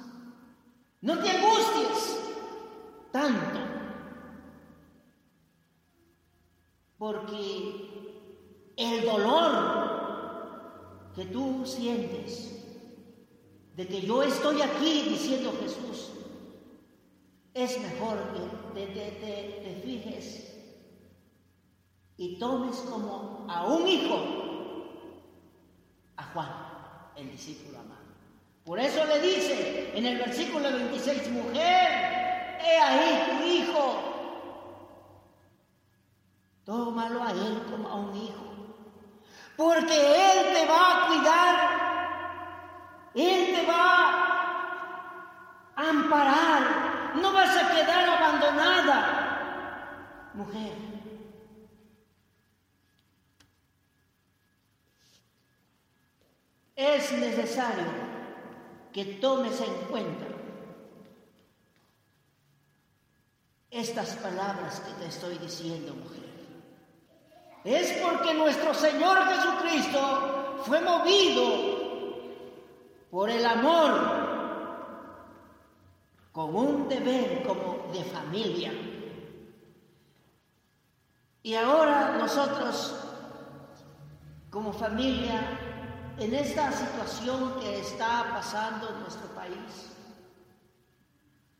no 1.01 1.19
te 1.19 1.29
angusties 1.29 2.19
tanto, 3.11 3.59
porque 6.97 7.86
el 8.77 9.05
dolor 9.05 9.87
que 11.15 11.25
tú 11.25 11.65
sientes 11.65 12.53
de 13.75 13.87
que 13.87 14.01
yo 14.01 14.23
estoy 14.23 14.61
aquí 14.61 15.03
diciendo 15.09 15.51
Jesús, 15.59 16.11
es 17.53 17.79
mejor 17.81 18.17
que 18.73 18.85
te, 18.85 19.81
fijes 19.83 20.53
y 22.17 22.37
tomes 22.37 22.75
como 22.77 23.45
a 23.49 23.65
un 23.65 23.87
hijo 23.87 24.19
a 26.17 26.23
Juan, 26.23 26.49
el 27.15 27.31
discípulo 27.31 27.79
amado. 27.79 28.01
Por 28.63 28.79
eso 28.79 29.05
le 29.05 29.19
dice 29.21 29.97
en 29.97 30.05
el 30.05 30.17
versículo 30.17 30.71
26, 30.71 31.31
mujer, 31.31 32.59
he 32.63 32.77
ahí 32.77 33.37
tu 33.39 33.45
hijo. 33.45 34.13
Tómalo 36.63 37.23
a 37.23 37.31
él 37.31 37.61
como 37.71 37.87
a 37.87 37.95
un 37.95 38.15
hijo. 38.15 38.56
Porque 39.57 39.95
él 39.95 40.53
te 40.53 40.65
va 40.65 41.03
a 41.03 41.07
cuidar 41.07 41.77
él 43.17 43.55
te 43.55 43.65
va 43.65 44.13
a 45.75 45.89
amparar. 45.89 47.15
No 47.15 47.33
vas 47.33 47.57
a 47.57 47.71
quedar 47.71 48.07
abandonada, 48.09 50.29
mujer. 50.35 50.73
Es 56.75 57.11
necesario 57.13 57.87
que 58.93 59.05
tomes 59.05 59.59
en 59.61 59.73
cuenta 59.89 60.27
estas 63.71 64.15
palabras 64.17 64.79
que 64.81 64.91
te 64.93 65.07
estoy 65.07 65.39
diciendo, 65.39 65.95
mujer. 65.95 66.26
Es 67.67 68.01
porque 68.01 68.33
nuestro 68.33 68.73
Señor 68.73 69.17
Jesucristo 69.25 70.61
fue 70.65 70.79
movido 70.79 71.43
por 73.11 73.29
el 73.29 73.45
amor, 73.45 73.91
con 76.31 76.55
un 76.55 76.87
deber 76.87 77.43
como 77.45 77.91
de 77.91 78.05
familia. 78.05 78.71
Y 81.43 81.55
ahora 81.55 82.15
nosotros, 82.17 82.95
como 84.49 84.71
familia, 84.71 85.41
en 86.19 86.35
esta 86.35 86.71
situación 86.71 87.59
que 87.59 87.81
está 87.81 88.27
pasando 88.33 88.87
en 88.91 89.01
nuestro 89.01 89.27
país, 89.35 89.91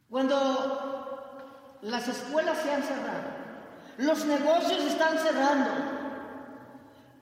cuando 0.10 1.80
las 1.82 2.08
escuelas 2.08 2.60
se 2.60 2.74
han 2.74 2.84
cerrado, 2.84 3.48
los 3.98 4.26
negocios 4.26 4.86
están 4.86 5.18
cerrando, 5.18 5.97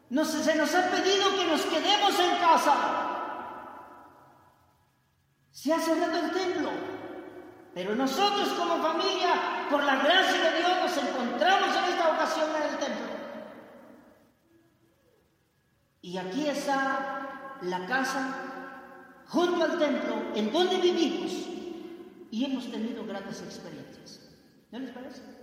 se 0.10 0.56
nos 0.56 0.76
ha 0.76 0.92
pedido 0.92 1.36
que 1.36 1.46
nos 1.46 1.62
quedemos 1.62 2.20
en 2.20 2.38
casa, 2.38 2.74
se 5.52 5.74
ha 5.74 5.80
cerrado 5.80 6.26
el 6.26 6.32
templo. 6.32 6.70
Pero 7.74 7.94
nosotros 7.94 8.50
como 8.50 8.82
familia, 8.82 9.68
por 9.70 9.84
la 9.84 9.98
gracia 9.98 10.52
de 10.52 10.58
Dios, 10.60 10.72
nos 10.82 10.98
encontramos 10.98 11.76
en 11.76 11.84
esta 11.92 12.14
ocasión 12.14 12.50
en 12.56 12.64
el 12.64 12.78
templo. 12.78 13.06
Y 16.02 16.18
aquí 16.18 16.48
está 16.48 17.58
la 17.62 17.86
casa 17.86 18.46
junto 19.28 19.64
al 19.64 19.78
templo 19.78 20.32
en 20.36 20.54
donde 20.54 20.78
vivimos 20.78 21.32
y 22.32 22.46
hemos 22.46 22.72
tenido 22.72 23.06
grandes 23.06 23.42
experiencias. 23.42 24.22
¿No 24.72 24.80
les 24.80 24.92
parece? 24.92 25.35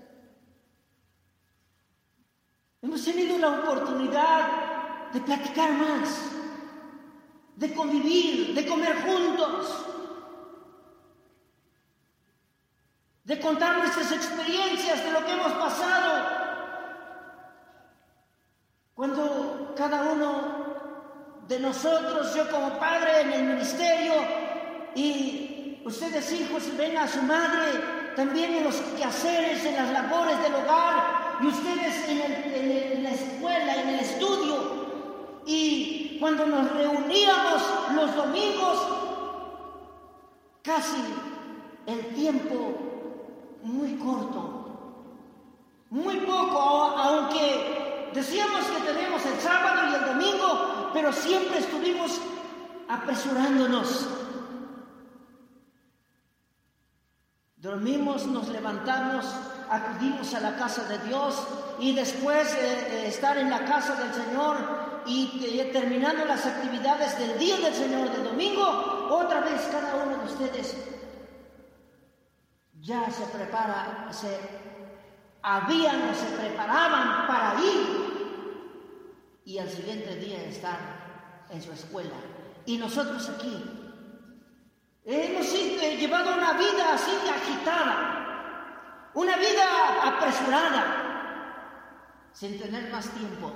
Hemos 2.83 3.05
tenido 3.05 3.39
la 3.39 3.61
oportunidad 3.61 5.11
de 5.13 5.21
platicar 5.21 5.73
más, 5.73 6.09
de 7.57 7.73
convivir, 7.75 8.55
de 8.55 8.67
comer 8.67 9.03
juntos. 9.03 9.87
de 13.25 13.39
contar 13.39 13.79
nuestras 13.79 14.11
experiencias 14.11 15.05
de 15.05 15.13
lo 15.13 15.25
que 15.25 15.33
hemos 15.33 15.53
pasado. 15.53 16.27
Cuando 18.95 19.73
cada 19.77 20.03
uno 20.13 21.41
de 21.47 21.61
nosotros, 21.61 22.35
yo 22.35 22.51
como 22.51 22.79
padre 22.81 23.21
en 23.23 23.33
el 23.33 23.45
ministerio 23.45 24.13
y 24.95 25.81
ustedes 25.85 26.33
hijos 26.33 26.65
ven 26.77 26.99
a 26.99 27.07
su 27.07 27.23
madre 27.23 28.13
también 28.17 28.55
en 28.57 28.65
los 28.65 28.77
quehaceres, 28.99 29.65
en 29.65 29.77
las 29.77 29.91
labores 29.91 30.43
del 30.43 30.55
hogar 30.57 31.22
y 31.43 31.47
ustedes 31.47 32.09
en, 32.09 32.21
en 32.21 33.03
la 33.03 33.11
escuela, 33.11 33.83
en 33.83 33.89
el 33.89 34.01
estudio. 34.01 34.83
Y 35.45 36.19
cuando 36.21 36.47
nos 36.47 36.71
reuníamos 36.73 37.63
los 37.95 38.15
domingos, 38.15 38.79
casi 40.63 41.03
el 41.87 42.15
tiempo 42.15 43.59
muy 43.63 43.97
corto, 43.97 44.63
muy 45.91 46.17
poco, 46.21 46.59
aunque 46.61 48.11
decíamos 48.15 48.65
que 48.67 48.93
tenemos 48.93 49.25
el 49.27 49.41
sábado 49.41 49.91
y 49.91 49.95
el 49.95 50.07
domingo, 50.07 50.91
pero 50.93 51.13
siempre 51.13 51.59
estuvimos 51.59 52.21
apresurándonos. 52.89 54.09
Dormimos, 57.57 58.27
nos 58.27 58.49
levantamos, 58.49 59.25
acudimos 59.73 60.35
a 60.35 60.41
la 60.41 60.55
casa 60.57 60.85
de 60.85 60.99
Dios 61.09 61.47
y 61.79 61.95
después 61.95 62.55
de 62.55 63.09
estar 63.09 63.39
en 63.39 63.49
la 63.49 63.65
casa 63.65 63.95
del 63.95 64.13
Señor 64.13 65.03
y 65.07 65.71
terminando 65.73 66.27
las 66.27 66.45
actividades 66.45 67.19
del 67.19 67.39
día 67.39 67.57
del 67.57 67.75
Señor 67.75 68.11
del 68.11 68.25
domingo, 68.25 69.09
otra 69.11 69.41
vez 69.41 69.63
cada 69.71 70.05
uno 70.05 70.19
de 70.19 70.25
ustedes 70.27 70.77
ya 72.81 73.11
se 73.11 73.25
prepara, 73.27 74.09
se 74.11 74.39
habían 75.43 76.11
o 76.11 76.15
se 76.15 76.27
preparaban 76.37 77.27
para 77.27 77.55
ir 77.61 78.13
y 79.45 79.59
al 79.59 79.69
siguiente 79.69 80.17
día 80.17 80.45
estar 80.45 81.47
en 81.49 81.63
su 81.63 81.73
escuela. 81.73 82.15
Y 82.67 82.77
nosotros 82.77 83.29
aquí 83.29 83.65
hemos 85.05 85.53
llevado 85.53 86.35
una 86.35 86.53
vida 86.53 86.95
así 86.95 87.11
agitada, 87.29 88.22
una 89.15 89.37
vida 89.37 90.17
apresurada, 90.17 90.99
sin 92.33 92.59
tener 92.59 92.91
más 92.91 93.09
tiempo 93.11 93.53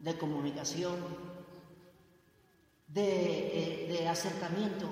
de 0.00 0.16
comunicación, 0.16 0.96
de, 2.88 3.86
de 3.90 4.08
acercamiento 4.08 4.88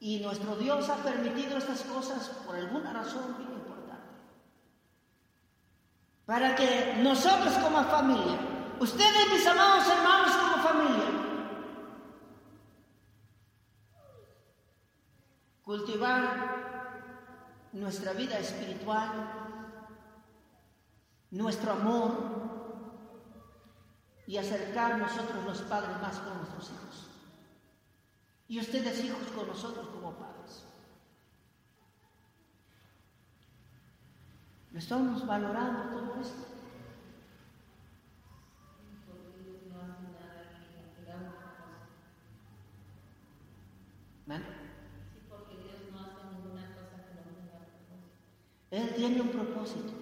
y 0.00 0.20
nuestro 0.20 0.56
Dios 0.56 0.88
ha 0.88 0.96
permitido 0.96 1.58
estas 1.58 1.82
cosas 1.82 2.28
por 2.46 2.54
alguna 2.54 2.92
razón 2.92 3.36
bien 3.38 3.52
importante. 3.52 4.08
Para 6.26 6.54
que 6.54 6.98
nosotros 7.02 7.54
como 7.54 7.82
familia, 7.84 8.38
ustedes 8.78 9.32
mis 9.32 9.46
amados 9.46 9.88
hermanos 9.88 10.36
como 10.36 10.62
familia, 10.62 11.04
cultivar 15.64 16.77
nuestra 17.72 18.12
vida 18.12 18.38
espiritual, 18.38 19.10
nuestro 21.30 21.72
amor 21.72 22.12
y 24.26 24.36
acercar 24.36 24.98
nosotros 24.98 25.44
los 25.44 25.62
padres 25.62 26.00
más 26.00 26.18
con 26.18 26.36
nuestros 26.38 26.70
hijos. 26.70 27.10
Y 28.48 28.60
ustedes 28.60 29.04
hijos 29.04 29.26
con 29.34 29.46
nosotros 29.46 29.88
como 29.88 30.12
padres. 30.12 30.64
¿Lo 34.72 34.78
estamos 34.78 35.26
valorando 35.26 35.82
todo 35.90 36.20
esto? 36.20 36.48
Sí, 44.28 44.34
porque 45.26 45.56
Dios 45.56 45.88
no 45.90 46.00
hace 46.00 46.28
ninguna 46.30 46.68
cosa 46.74 47.00
que 47.08 47.14
no 47.16 47.22
tenga 47.32 47.64
propósito. 47.64 48.12
Él 48.70 48.94
tiene 48.94 49.20
un 49.20 49.28
propósito. 49.28 49.92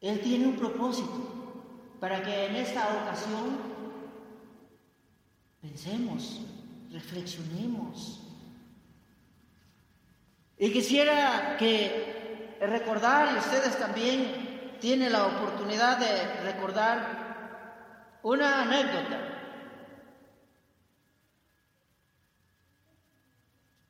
Él 0.00 0.20
tiene 0.20 0.46
un 0.46 0.56
propósito 0.56 1.34
para 1.98 2.22
que 2.22 2.46
en 2.46 2.56
esta 2.56 3.02
ocasión 3.02 3.56
pensemos, 5.62 6.42
reflexionemos. 6.90 8.20
Y 10.58 10.70
quisiera 10.70 11.56
que 11.58 12.56
recordar, 12.60 13.34
y 13.34 13.38
ustedes 13.38 13.78
también 13.78 14.76
tienen 14.80 15.12
la 15.12 15.26
oportunidad 15.26 15.98
de 15.98 16.42
recordar 16.42 18.18
una 18.22 18.62
anécdota. 18.62 19.30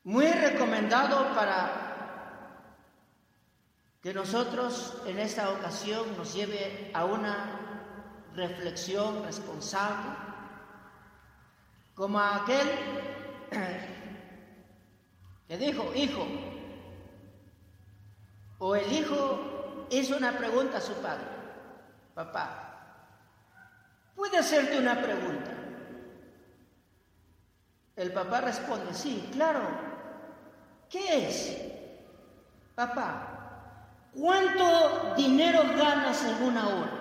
Muy 0.04 0.26
recomendado 0.26 1.34
para 1.34 1.83
que 4.04 4.12
nosotros 4.12 5.00
en 5.06 5.18
esta 5.18 5.48
ocasión 5.48 6.14
nos 6.18 6.34
lleve 6.34 6.90
a 6.92 7.06
una 7.06 7.58
reflexión 8.34 9.24
responsable, 9.24 10.10
como 11.94 12.20
aquel 12.20 12.68
que 15.48 15.56
dijo, 15.56 15.90
hijo, 15.94 16.26
o 18.58 18.76
el 18.76 18.92
hijo 18.92 19.86
hizo 19.88 20.18
una 20.18 20.36
pregunta 20.36 20.76
a 20.76 20.82
su 20.82 20.92
padre, 20.96 21.24
papá, 22.14 23.08
¿puede 24.14 24.36
hacerte 24.36 24.78
una 24.78 25.00
pregunta? 25.00 25.50
El 27.96 28.12
papá 28.12 28.42
responde, 28.42 28.92
sí, 28.92 29.30
claro, 29.32 29.62
¿qué 30.90 31.26
es? 31.26 31.56
Papá, 32.74 33.33
¿Cuánto 34.18 35.14
dinero 35.16 35.62
ganas 35.76 36.24
en 36.24 36.42
una 36.42 36.68
hora? 36.68 37.00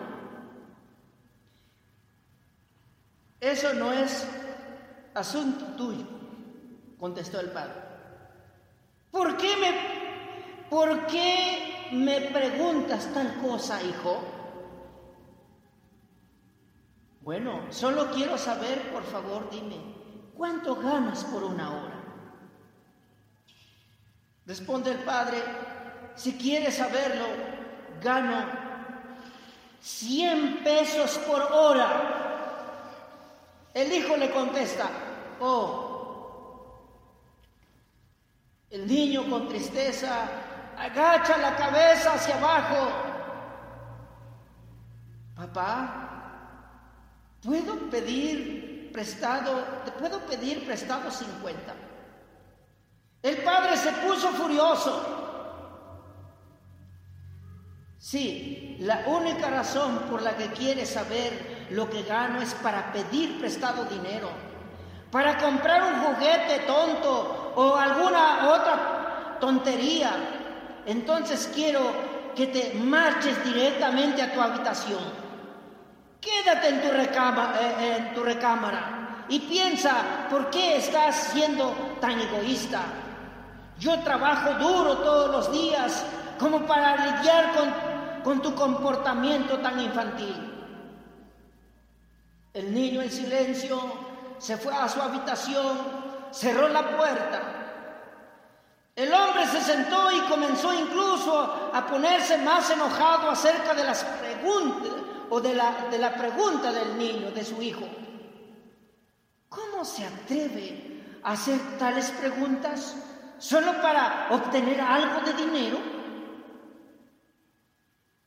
Eso 3.39 3.73
no 3.73 3.91
es 3.91 4.25
asunto 5.13 5.65
tuyo, 5.75 6.05
contestó 6.99 7.39
el 7.39 7.51
padre. 7.51 7.75
¿Por 9.11 9.37
qué 9.37 9.55
me, 9.57 10.69
por 10.69 11.05
qué 11.07 11.89
me 11.91 12.21
preguntas 12.21 13.07
tal 13.13 13.35
cosa, 13.41 13.83
hijo? 13.83 14.23
Bueno, 17.21 17.71
solo 17.71 18.11
quiero 18.11 18.37
saber, 18.37 18.91
por 18.91 19.03
favor, 19.03 19.49
dime, 19.51 19.77
¿cuánto 20.35 20.75
ganas 20.75 21.23
por 21.25 21.43
una 21.43 21.69
hora? 21.69 22.03
Responde 24.45 24.91
el 24.91 24.99
padre, 24.99 25.37
si 26.15 26.37
quieres 26.37 26.75
saberlo, 26.75 27.25
gano 28.01 28.45
100 29.81 30.63
pesos 30.63 31.17
por 31.27 31.41
hora. 31.41 32.09
El 33.73 33.91
hijo 33.91 34.15
le 34.15 34.31
contesta, 34.31 34.89
oh, 35.41 35.93
el 38.69 38.87
niño 38.87 39.29
con 39.29 39.47
tristeza 39.47 40.27
agacha 40.77 41.37
la 41.37 41.55
cabeza 41.55 42.13
hacia 42.13 42.37
abajo. 42.37 42.91
Papá, 45.35 46.89
¿puedo 47.43 47.89
pedir 47.89 48.91
prestado, 48.93 49.63
te 49.83 49.91
puedo 49.91 50.19
pedir 50.19 50.65
prestado 50.65 51.11
50? 51.11 51.73
El 53.23 53.37
padre 53.37 53.75
se 53.77 53.91
puso 53.91 54.29
furioso. 54.29 55.22
Sí, 58.03 58.75
la 58.81 59.05
única 59.05 59.49
razón 59.49 59.99
por 60.09 60.21
la 60.21 60.35
que 60.35 60.47
quieres 60.47 60.89
saber 60.89 61.67
lo 61.69 61.89
que 61.89 62.03
gano 62.03 62.41
es 62.41 62.53
para 62.55 62.91
pedir 62.91 63.39
prestado 63.39 63.85
dinero, 63.85 64.27
para 65.09 65.37
comprar 65.37 65.83
un 65.83 66.01
juguete 66.01 66.65
tonto 66.67 67.53
o 67.55 67.77
alguna 67.77 68.49
otra 68.49 69.37
tontería. 69.39 70.11
Entonces 70.85 71.49
quiero 71.55 71.79
que 72.35 72.47
te 72.47 72.73
marches 72.73 73.41
directamente 73.45 74.21
a 74.21 74.33
tu 74.33 74.41
habitación. 74.41 75.03
Quédate 76.19 76.67
en 76.67 76.81
tu, 76.81 76.91
recámara, 76.91 77.61
eh, 77.61 77.95
en 77.99 78.13
tu 78.13 78.21
recámara 78.21 79.25
y 79.29 79.39
piensa 79.39 80.27
por 80.29 80.49
qué 80.49 80.75
estás 80.75 81.29
siendo 81.31 81.73
tan 82.01 82.19
egoísta. 82.19 82.81
Yo 83.79 83.97
trabajo 83.99 84.55
duro 84.55 84.97
todos 84.97 85.31
los 85.31 85.51
días 85.53 86.05
como 86.37 86.65
para 86.65 86.97
lidiar 86.97 87.53
con 87.53 87.92
con 88.23 88.41
tu 88.41 88.55
comportamiento 88.55 89.59
tan 89.59 89.79
infantil. 89.79 90.53
El 92.53 92.73
niño 92.73 93.01
en 93.01 93.11
silencio 93.11 93.79
se 94.37 94.57
fue 94.57 94.73
a 94.73 94.87
su 94.87 95.01
habitación, 95.01 95.77
cerró 96.31 96.67
la 96.69 96.95
puerta. 96.95 97.41
El 98.95 99.11
hombre 99.11 99.47
se 99.47 99.59
sentó 99.61 100.11
y 100.11 100.19
comenzó 100.29 100.73
incluso 100.73 101.71
a 101.73 101.87
ponerse 101.87 102.37
más 102.37 102.69
enojado 102.69 103.29
acerca 103.29 103.73
de 103.73 103.83
las 103.83 104.03
preguntas 104.03 104.91
o 105.29 105.41
de 105.41 105.55
la, 105.55 105.87
de 105.89 105.97
la 105.97 106.13
pregunta 106.13 106.71
del 106.71 106.97
niño, 106.97 107.31
de 107.31 107.43
su 107.43 107.59
hijo. 107.61 107.87
¿Cómo 109.49 109.83
se 109.83 110.05
atreve 110.05 111.19
a 111.23 111.31
hacer 111.31 111.59
tales 111.79 112.11
preguntas 112.11 112.95
solo 113.39 113.73
para 113.81 114.27
obtener 114.29 114.79
algo 114.79 115.21
de 115.21 115.33
dinero? 115.33 115.92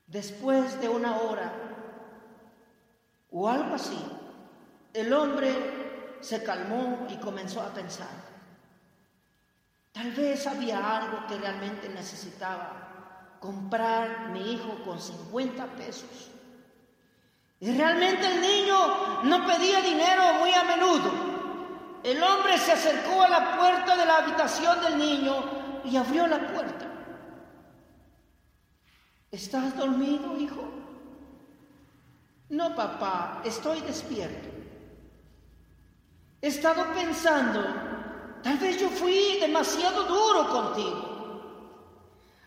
Después 0.06 0.80
de 0.80 0.88
una 0.88 1.16
hora 1.16 1.52
o 3.30 3.48
algo 3.48 3.74
así, 3.74 3.98
el 4.94 5.12
hombre 5.12 6.16
se 6.20 6.42
calmó 6.42 7.06
y 7.10 7.16
comenzó 7.16 7.60
a 7.60 7.74
pensar. 7.74 8.08
Tal 9.92 10.12
vez 10.12 10.46
había 10.46 10.98
algo 10.98 11.26
que 11.26 11.38
realmente 11.38 11.88
necesitaba 11.88 13.38
comprar 13.40 14.28
mi 14.30 14.52
hijo 14.52 14.82
con 14.84 15.00
50 15.00 15.66
pesos. 15.76 16.30
Y 17.58 17.76
realmente 17.76 18.26
el 18.26 18.40
niño 18.40 19.22
no 19.24 19.46
pedía 19.46 19.80
dinero 19.80 20.34
muy 20.38 20.52
a 20.52 20.64
menudo. 20.64 21.10
El 22.02 22.22
hombre 22.22 22.58
se 22.58 22.72
acercó 22.72 23.22
a 23.22 23.28
la 23.28 23.56
puerta 23.56 23.96
de 23.96 24.06
la 24.06 24.18
habitación 24.18 24.80
del 24.82 24.98
niño 24.98 25.82
y 25.84 25.96
abrió 25.96 26.26
la 26.26 26.38
puerta. 26.52 26.85
¿Estás 29.30 29.76
dormido, 29.76 30.36
hijo? 30.38 30.62
No, 32.48 32.74
papá, 32.74 33.42
estoy 33.44 33.80
despierto. 33.80 34.48
He 36.40 36.48
estado 36.48 36.84
pensando, 36.94 37.64
tal 38.42 38.58
vez 38.58 38.80
yo 38.80 38.88
fui 38.88 39.38
demasiado 39.40 40.04
duro 40.04 40.48
contigo. 40.48 41.16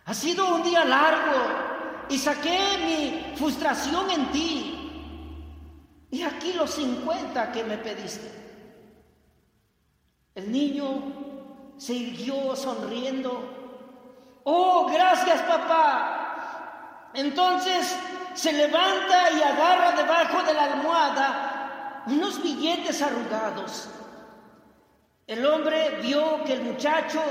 Ha 0.06 0.13
sido 0.13 0.56
un 0.56 0.63
día 0.63 0.86
largo 0.86 2.08
y 2.10 2.18
saqué 2.18 2.78
mi 2.84 3.36
frustración 3.36 4.10
en 4.10 4.32
ti. 4.32 4.76
Y 6.12 6.24
aquí 6.24 6.54
los 6.54 6.72
50 6.72 7.52
que 7.52 7.63
me 7.63 7.78
pediste. 7.78 8.32
El 10.34 10.52
niño 10.52 11.76
se 11.78 11.94
irguió 11.94 12.56
sonriendo. 12.56 14.42
Oh, 14.46 14.89
gracias 14.92 15.42
papá. 15.42 16.18
Entonces 17.13 17.98
se 18.34 18.54
levanta 18.54 19.32
y 19.32 19.41
agarra 19.41 19.91
debajo 19.93 20.43
de 20.43 20.54
la 20.54 20.63
almohada 20.65 22.04
unos 22.08 22.41
billetes 22.41 23.02
arrugados. 23.02 23.89
El 25.28 25.45
hombre 25.45 26.00
vio 26.02 26.43
que 26.43 26.54
el 26.54 26.62
muchacho 26.62 27.22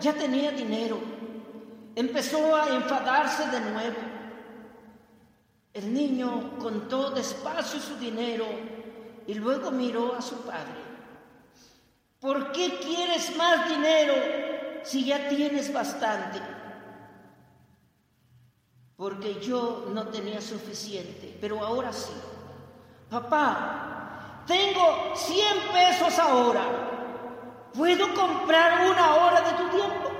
ya 0.00 0.12
tenía 0.12 0.50
dinero. 0.50 0.98
Empezó 1.94 2.56
a 2.56 2.68
enfadarse 2.68 3.46
de 3.48 3.60
nuevo. 3.60 3.96
El 5.72 5.92
niño 5.92 6.58
contó 6.58 7.10
despacio 7.10 7.80
su 7.80 7.96
dinero 7.96 8.46
y 9.26 9.34
luego 9.34 9.70
miró 9.70 10.14
a 10.14 10.22
su 10.22 10.36
padre. 10.42 10.82
¿Por 12.20 12.52
qué 12.52 12.78
quieres 12.78 13.36
más 13.36 13.68
dinero 13.68 14.14
si 14.82 15.04
ya 15.04 15.28
tienes 15.28 15.72
bastante? 15.72 16.53
Porque 18.96 19.40
yo 19.40 19.86
no 19.92 20.06
tenía 20.08 20.40
suficiente, 20.40 21.36
pero 21.40 21.64
ahora 21.64 21.92
sí. 21.92 22.12
Papá, 23.10 24.42
tengo 24.46 25.14
100 25.14 25.46
pesos 25.72 26.18
ahora. 26.18 26.62
¿Puedo 27.72 28.14
comprar 28.14 28.88
una 28.88 29.14
hora 29.16 29.40
de 29.40 29.52
tu 29.52 29.68
tiempo? 29.76 30.10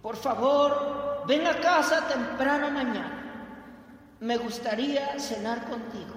Por 0.00 0.16
favor, 0.16 1.24
ven 1.26 1.46
a 1.46 1.58
casa 1.60 2.06
temprano 2.06 2.70
mañana. 2.70 3.24
Me 4.20 4.36
gustaría 4.36 5.18
cenar 5.18 5.68
contigo. 5.68 6.14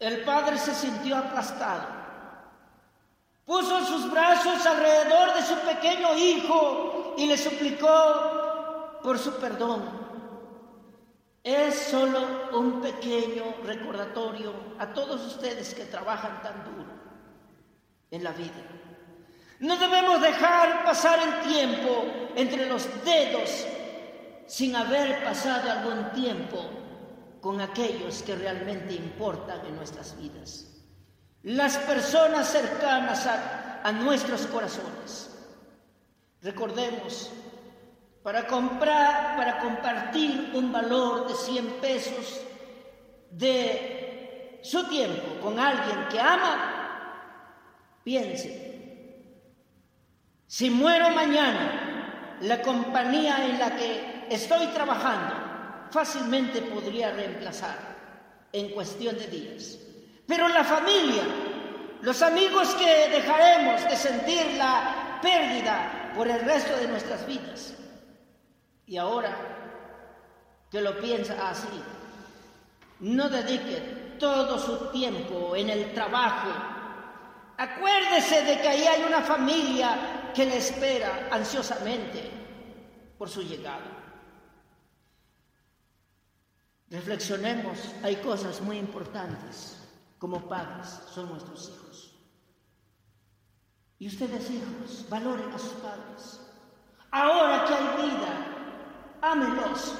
El 0.00 0.24
padre 0.24 0.58
se 0.58 0.74
sintió 0.74 1.16
aplastado. 1.16 1.98
Puso 3.44 3.84
sus 3.86 4.10
brazos 4.10 4.66
alrededor 4.66 5.34
de 5.34 5.42
su 5.42 5.54
pequeño 5.60 6.14
hijo 6.16 7.14
y 7.16 7.26
le 7.26 7.38
suplicó 7.38 8.37
por 9.02 9.18
su 9.18 9.32
perdón. 9.32 9.82
Es 11.42 11.74
solo 11.74 12.58
un 12.58 12.80
pequeño 12.80 13.44
recordatorio 13.64 14.52
a 14.78 14.92
todos 14.92 15.24
ustedes 15.24 15.74
que 15.74 15.84
trabajan 15.84 16.42
tan 16.42 16.64
duro 16.64 16.92
en 18.10 18.24
la 18.24 18.32
vida. 18.32 18.62
No 19.60 19.76
debemos 19.76 20.20
dejar 20.20 20.84
pasar 20.84 21.18
el 21.20 21.52
tiempo 21.52 22.04
entre 22.36 22.66
los 22.66 22.86
dedos 23.04 23.66
sin 24.46 24.74
haber 24.76 25.22
pasado 25.24 25.70
algún 25.70 26.10
tiempo 26.12 26.70
con 27.40 27.60
aquellos 27.60 28.22
que 28.22 28.34
realmente 28.34 28.94
importan 28.94 29.64
en 29.66 29.76
nuestras 29.76 30.16
vidas. 30.18 30.66
Las 31.42 31.76
personas 31.78 32.48
cercanas 32.48 33.26
a, 33.26 33.92
nuestros 33.92 34.42
corazones. 34.48 35.30
Recordemos, 36.42 37.30
para 38.28 38.46
comprar, 38.46 39.38
para 39.38 39.58
compartir 39.58 40.50
un 40.52 40.70
valor 40.70 41.28
de 41.28 41.34
100 41.34 41.66
pesos 41.80 42.42
de 43.30 44.60
su 44.62 44.86
tiempo 44.86 45.40
con 45.40 45.58
alguien 45.58 46.08
que 46.10 46.20
ama, 46.20 47.54
piense, 48.04 49.16
si 50.46 50.68
muero 50.68 51.08
mañana, 51.08 52.36
la 52.42 52.60
compañía 52.60 53.46
en 53.46 53.58
la 53.58 53.74
que 53.74 54.26
estoy 54.28 54.66
trabajando 54.74 55.88
fácilmente 55.90 56.60
podría 56.60 57.12
reemplazar 57.12 57.78
en 58.52 58.72
cuestión 58.72 59.16
de 59.16 59.26
días. 59.26 59.78
Pero 60.26 60.48
la 60.48 60.64
familia, 60.64 61.22
los 62.02 62.20
amigos 62.20 62.74
que 62.74 63.08
dejaremos 63.08 63.88
de 63.88 63.96
sentir 63.96 64.58
la 64.58 65.18
pérdida 65.22 66.12
por 66.14 66.28
el 66.28 66.40
resto 66.40 66.76
de 66.76 66.88
nuestras 66.88 67.26
vidas. 67.26 67.72
Y 68.88 68.96
ahora 68.96 69.36
que 70.70 70.80
lo 70.80 70.98
piensa 70.98 71.50
así, 71.50 71.68
no 73.00 73.28
dedique 73.28 74.16
todo 74.18 74.58
su 74.58 74.90
tiempo 74.90 75.54
en 75.54 75.68
el 75.68 75.92
trabajo. 75.92 76.48
Acuérdese 77.58 78.44
de 78.44 78.60
que 78.60 78.68
ahí 78.68 78.86
hay 78.86 79.02
una 79.02 79.20
familia 79.20 80.32
que 80.34 80.46
le 80.46 80.56
espera 80.56 81.28
ansiosamente 81.30 82.30
por 83.18 83.28
su 83.28 83.42
llegada. 83.42 83.94
Reflexionemos, 86.88 87.78
hay 88.02 88.16
cosas 88.16 88.62
muy 88.62 88.78
importantes 88.78 89.76
como 90.18 90.48
padres, 90.48 90.88
son 91.12 91.28
nuestros 91.28 91.68
hijos. 91.68 92.14
Y 93.98 94.06
ustedes 94.06 94.50
hijos, 94.50 95.04
valoren 95.10 95.52
a 95.52 95.58
sus 95.58 95.72
padres. 95.74 96.40
Ahora 97.10 97.64
que 97.66 97.74
hay 97.74 98.08
vida, 98.08 98.57
ámenlos. 99.20 99.94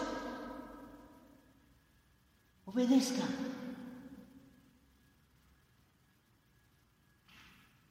Obedezcan. 2.66 3.28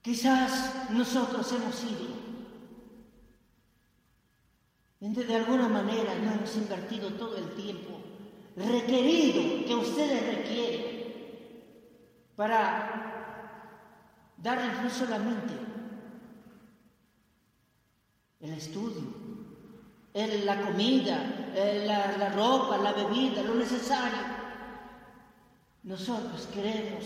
Quizás 0.02 0.90
nosotros 0.92 1.52
hemos 1.52 1.76
sido, 1.76 2.08
de 5.00 5.36
alguna 5.36 5.68
manera 5.68 6.16
no 6.16 6.32
hemos 6.32 6.56
invertido 6.56 7.12
todo 7.14 7.36
el 7.36 7.56
tiempo 7.56 8.00
requerido 8.56 9.66
que 9.66 9.76
ustedes 9.76 10.38
requieren 10.38 10.88
para 12.36 13.08
darles 14.38 14.82
no 14.82 14.90
solamente 14.90 15.54
el 18.40 18.54
estudio, 18.54 19.27
la 20.26 20.60
comida, 20.62 21.24
la, 21.86 22.30
ropa, 22.30 22.78
la 22.78 22.92
bebida, 22.94 23.44
lo 23.44 23.54
necesario. 23.54 24.18
Nosotros 25.84 26.48
queremos 26.54 27.04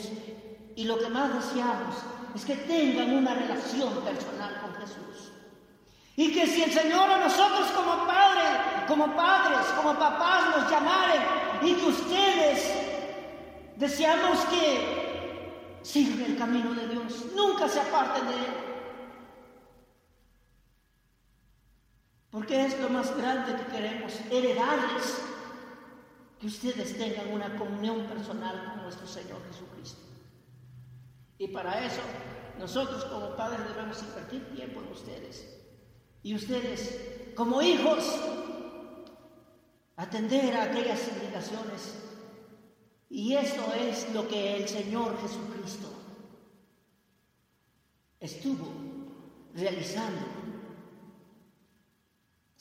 y 0.75 0.85
lo 0.85 0.97
que 0.97 1.09
más 1.09 1.33
deseamos 1.33 1.95
es 2.33 2.45
que 2.45 2.55
tengan 2.55 3.13
una 3.13 3.33
relación 3.33 3.93
personal 3.95 4.61
con 4.61 4.73
Jesús. 4.75 5.31
Y 6.15 6.33
que 6.33 6.47
si 6.47 6.63
el 6.63 6.71
Señor 6.71 7.09
a 7.09 7.19
nosotros 7.19 7.67
como 7.71 8.07
padres, 8.07 8.87
como 8.87 9.13
padres, 9.15 9.67
como 9.75 9.93
papás 9.99 10.55
nos 10.55 10.71
llamaren 10.71 11.21
y 11.63 11.73
que 11.73 11.85
ustedes 11.85 12.71
deseamos 13.75 14.39
que 14.45 15.79
sigan 15.81 16.21
el 16.21 16.37
camino 16.37 16.73
de 16.73 16.87
Dios, 16.87 17.25
nunca 17.35 17.67
se 17.67 17.81
aparten 17.81 18.25
de 18.27 18.33
Él. 18.35 18.70
Porque 22.31 22.65
es 22.65 22.79
lo 22.79 22.89
más 22.89 23.15
grande 23.17 23.55
que 23.55 23.71
queremos, 23.71 24.13
heredarles, 24.31 25.21
que 26.39 26.47
ustedes 26.47 26.97
tengan 26.97 27.31
una 27.33 27.55
comunión 27.57 28.05
personal 28.07 28.65
con 28.65 28.83
nuestro 28.83 29.05
Señor 29.05 29.41
Jesucristo. 29.51 30.01
Y 31.37 31.47
para 31.49 31.85
eso 31.85 32.01
nosotros 32.57 33.03
como 33.05 33.35
padres 33.35 33.67
debemos 33.67 34.01
invertir 34.01 34.45
tiempo 34.55 34.81
en 34.81 34.91
ustedes. 34.91 35.45
Y 36.23 36.35
ustedes, 36.35 37.33
como 37.35 37.61
hijos, 37.61 38.03
atender 39.97 40.55
a 40.55 40.63
aquellas 40.63 41.07
indicaciones. 41.09 41.95
Y 43.09 43.35
esto 43.35 43.73
es 43.73 44.11
lo 44.13 44.27
que 44.27 44.57
el 44.57 44.69
Señor 44.69 45.19
Jesucristo 45.21 45.89
estuvo 48.19 48.71
realizando. 49.53 50.40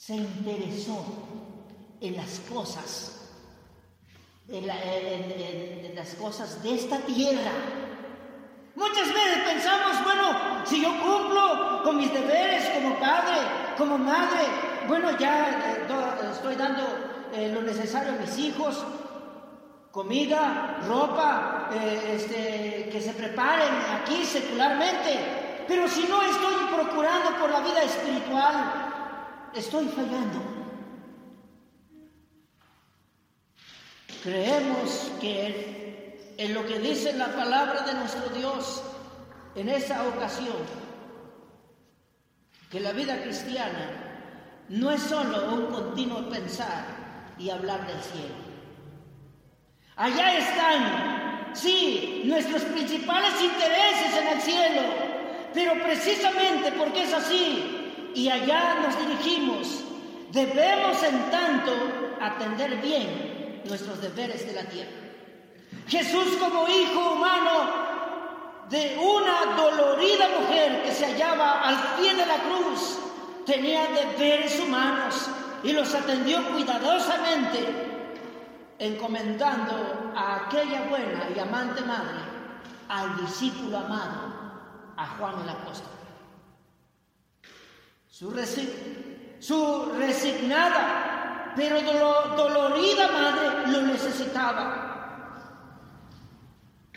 Se 0.01 0.15
interesó 0.15 1.05
en 2.01 2.17
las 2.17 2.39
cosas, 2.51 3.21
en, 4.47 4.67
en 4.67 5.95
las 5.95 6.15
cosas 6.15 6.63
de 6.63 6.73
esta 6.73 6.97
tierra. 7.01 7.51
Muchas 8.73 9.13
veces 9.13 9.43
pensamos, 9.45 10.03
bueno, 10.03 10.65
si 10.65 10.81
yo 10.81 10.89
cumplo 10.89 11.83
con 11.83 11.97
mis 11.97 12.11
deberes 12.11 12.67
como 12.69 12.95
padre, 12.99 13.41
como 13.77 13.99
madre, 13.99 14.47
bueno, 14.87 15.15
ya 15.19 15.51
eh, 15.77 16.31
estoy 16.31 16.55
dando 16.55 16.81
eh, 17.31 17.51
lo 17.53 17.61
necesario 17.61 18.13
a 18.13 18.15
mis 18.15 18.35
hijos, 18.39 18.83
comida, 19.91 20.79
ropa, 20.87 21.69
eh, 21.75 22.15
este, 22.15 22.89
que 22.91 23.01
se 23.01 23.13
preparen 23.13 23.71
aquí 24.01 24.25
secularmente, 24.25 25.65
pero 25.67 25.87
si 25.87 26.07
no 26.07 26.23
estoy 26.23 26.55
procurando 26.75 27.37
por 27.39 27.51
la 27.51 27.59
vida 27.59 27.83
espiritual, 27.83 28.90
estoy 29.55 29.87
fallando. 29.87 30.39
Creemos 34.23 35.11
que 35.19 36.35
en 36.37 36.53
lo 36.53 36.65
que 36.65 36.79
dice 36.79 37.13
la 37.13 37.27
palabra 37.35 37.81
de 37.81 37.93
nuestro 37.95 38.29
Dios 38.29 38.83
en 39.55 39.69
esa 39.69 40.07
ocasión, 40.07 40.57
que 42.69 42.79
la 42.79 42.93
vida 42.93 43.21
cristiana 43.21 44.63
no 44.69 44.91
es 44.91 45.01
solo 45.01 45.53
un 45.53 45.65
continuo 45.67 46.29
pensar 46.29 46.85
y 47.37 47.49
hablar 47.49 47.85
del 47.87 48.01
cielo. 48.01 48.35
Allá 49.95 50.37
están, 50.37 51.53
sí, 51.53 52.21
nuestros 52.25 52.61
principales 52.63 53.33
intereses 53.41 54.17
en 54.17 54.27
el 54.27 54.41
cielo, 54.41 54.81
pero 55.53 55.73
precisamente 55.83 56.71
porque 56.73 57.03
es 57.03 57.13
así 57.13 57.80
y 58.13 58.29
allá 58.29 58.75
nos 58.81 58.97
dirigimos, 58.99 59.83
debemos 60.31 61.01
en 61.03 61.31
tanto 61.31 61.71
atender 62.19 62.77
bien 62.81 63.61
nuestros 63.65 64.01
deberes 64.01 64.45
de 64.45 64.53
la 64.53 64.63
tierra. 64.63 64.91
Jesús 65.87 66.37
como 66.39 66.67
hijo 66.67 67.13
humano 67.13 67.91
de 68.69 68.97
una 68.97 69.55
dolorida 69.55 70.27
mujer 70.39 70.83
que 70.83 70.91
se 70.91 71.05
hallaba 71.05 71.61
al 71.61 71.97
pie 71.99 72.15
de 72.15 72.25
la 72.25 72.37
cruz, 72.37 72.99
tenía 73.45 73.87
deberes 73.87 74.59
humanos 74.59 75.29
y 75.63 75.73
los 75.73 75.93
atendió 75.93 76.43
cuidadosamente, 76.51 77.59
encomendando 78.79 80.13
a 80.15 80.47
aquella 80.47 80.83
buena 80.89 81.27
y 81.35 81.39
amante 81.39 81.81
madre 81.81 82.19
al 82.87 83.17
discípulo 83.21 83.77
amado, 83.77 84.33
a 84.97 85.07
Juan 85.17 85.41
el 85.43 85.49
apóstol. 85.49 86.00
Su, 89.39 89.91
resignada 89.97 91.53
pero 91.55 91.81
dolorida 91.81 93.07
madre 93.07 93.71
lo 93.71 93.81
necesitaba 93.81 94.91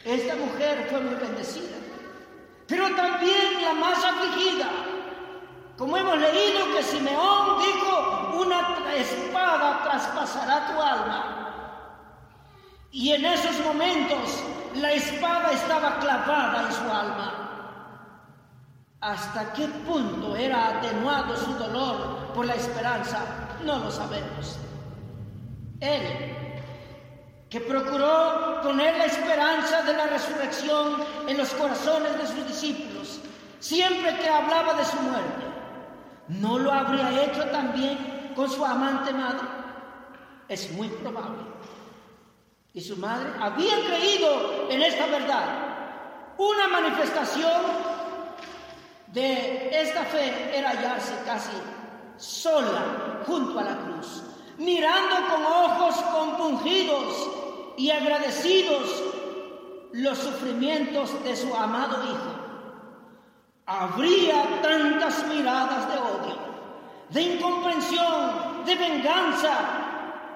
esta 0.05 0.35
mujer 0.37 0.87
fue 0.91 1.01
muy 1.01 1.15
bendecida, 1.15 1.77
pero 2.69 2.95
también 2.95 3.63
la 3.63 3.73
más 3.73 4.05
afligida. 4.05 4.69
Como 5.79 5.97
hemos 5.97 6.19
leído 6.19 6.77
que 6.77 6.83
Simeón 6.83 7.59
dijo, 7.59 8.33
una 8.39 8.95
espada 8.95 9.83
traspasará 9.83 10.67
tu 10.67 10.81
alma. 10.81 11.41
Y 12.93 13.13
en 13.13 13.25
esos 13.25 13.59
momentos 13.65 14.43
la 14.75 14.93
espada 14.93 15.53
estaba 15.53 15.99
clavada 15.99 16.67
en 16.67 16.73
su 16.75 16.83
alma. 16.83 17.44
¿Hasta 19.05 19.53
qué 19.53 19.69
punto 19.69 20.35
era 20.35 20.79
atenuado 20.79 21.37
su 21.37 21.53
dolor 21.57 22.33
por 22.35 22.47
la 22.47 22.55
esperanza? 22.55 23.19
No 23.62 23.79
lo 23.79 23.90
sabemos. 23.90 24.59
Él 25.79 26.35
que 27.51 27.61
procuró 27.61 28.62
poner 28.62 28.97
la 28.97 29.05
esperanza 29.05 29.83
de 29.83 29.93
la 29.93 30.07
resurrección 30.07 31.05
en 31.29 31.37
los 31.37 31.51
corazones 31.51 32.17
de 32.17 32.27
sus 32.27 32.49
discípulos, 32.49 33.21
siempre 33.61 34.17
que 34.17 34.27
hablaba 34.27 34.73
de 34.73 34.87
su 34.87 34.97
muerte, 34.97 35.45
¿no 36.29 36.59
lo 36.59 36.73
habría 36.73 37.25
hecho 37.25 37.45
también 37.51 38.33
con 38.35 38.51
su 38.51 38.64
amante 38.64 39.12
madre? 39.12 39.47
Es 40.49 40.73
muy 40.73 40.88
probable. 40.88 41.43
Y 42.73 42.81
su 42.81 42.97
madre 42.97 43.35
había 43.38 43.75
creído 43.87 44.71
en 44.71 44.81
esta 44.81 45.05
verdad. 45.09 45.45
Una 46.38 46.69
manifestación 46.69 47.84
de 49.14 49.70
esta 49.81 50.05
fe 50.05 50.59
era 50.59 50.70
hallarse 50.70 51.14
casi 51.24 51.53
sola 52.16 53.22
junto 53.24 53.59
a 53.61 53.62
la 53.62 53.77
cruz, 53.77 54.22
mirando 54.59 55.14
con 55.31 55.44
ojos 55.44 55.94
compungidos 56.12 57.31
y 57.77 57.90
agradecidos 57.90 59.03
los 59.92 60.18
sufrimientos 60.18 61.22
de 61.22 61.37
su 61.37 61.55
amado 61.55 62.03
Hijo. 62.05 62.35
Habría 63.66 64.61
tantas 64.61 65.27
miradas 65.29 65.88
de 65.88 65.98
odio, 65.98 66.38
de 67.11 67.22
incomprensión, 67.22 68.64
de 68.66 68.74
venganza, 68.74 69.57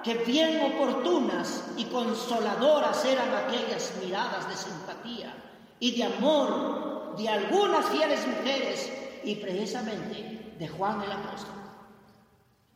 que 0.04 0.14
bien 0.18 0.72
oportunas 0.72 1.64
y 1.76 1.84
consoladoras 1.86 3.04
eran 3.04 3.28
aquellas 3.34 3.92
miradas 4.00 4.48
de 4.48 4.56
simpatía 4.56 5.34
y 5.80 5.96
de 5.96 6.04
amor 6.04 6.97
de 7.18 7.28
algunas 7.28 7.86
fieles 7.86 8.26
mujeres 8.26 8.92
y 9.24 9.34
precisamente 9.36 10.54
de 10.58 10.68
Juan 10.68 11.02
el 11.02 11.12
apóstol. 11.12 11.54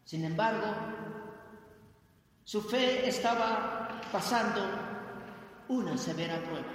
Sin 0.05 0.24
embargo, 0.24 0.66
su 2.44 2.61
fe 2.61 3.09
estaba 3.09 4.00
pasando 4.11 4.61
una 5.68 5.96
severa 5.96 6.37
prueba. 6.42 6.66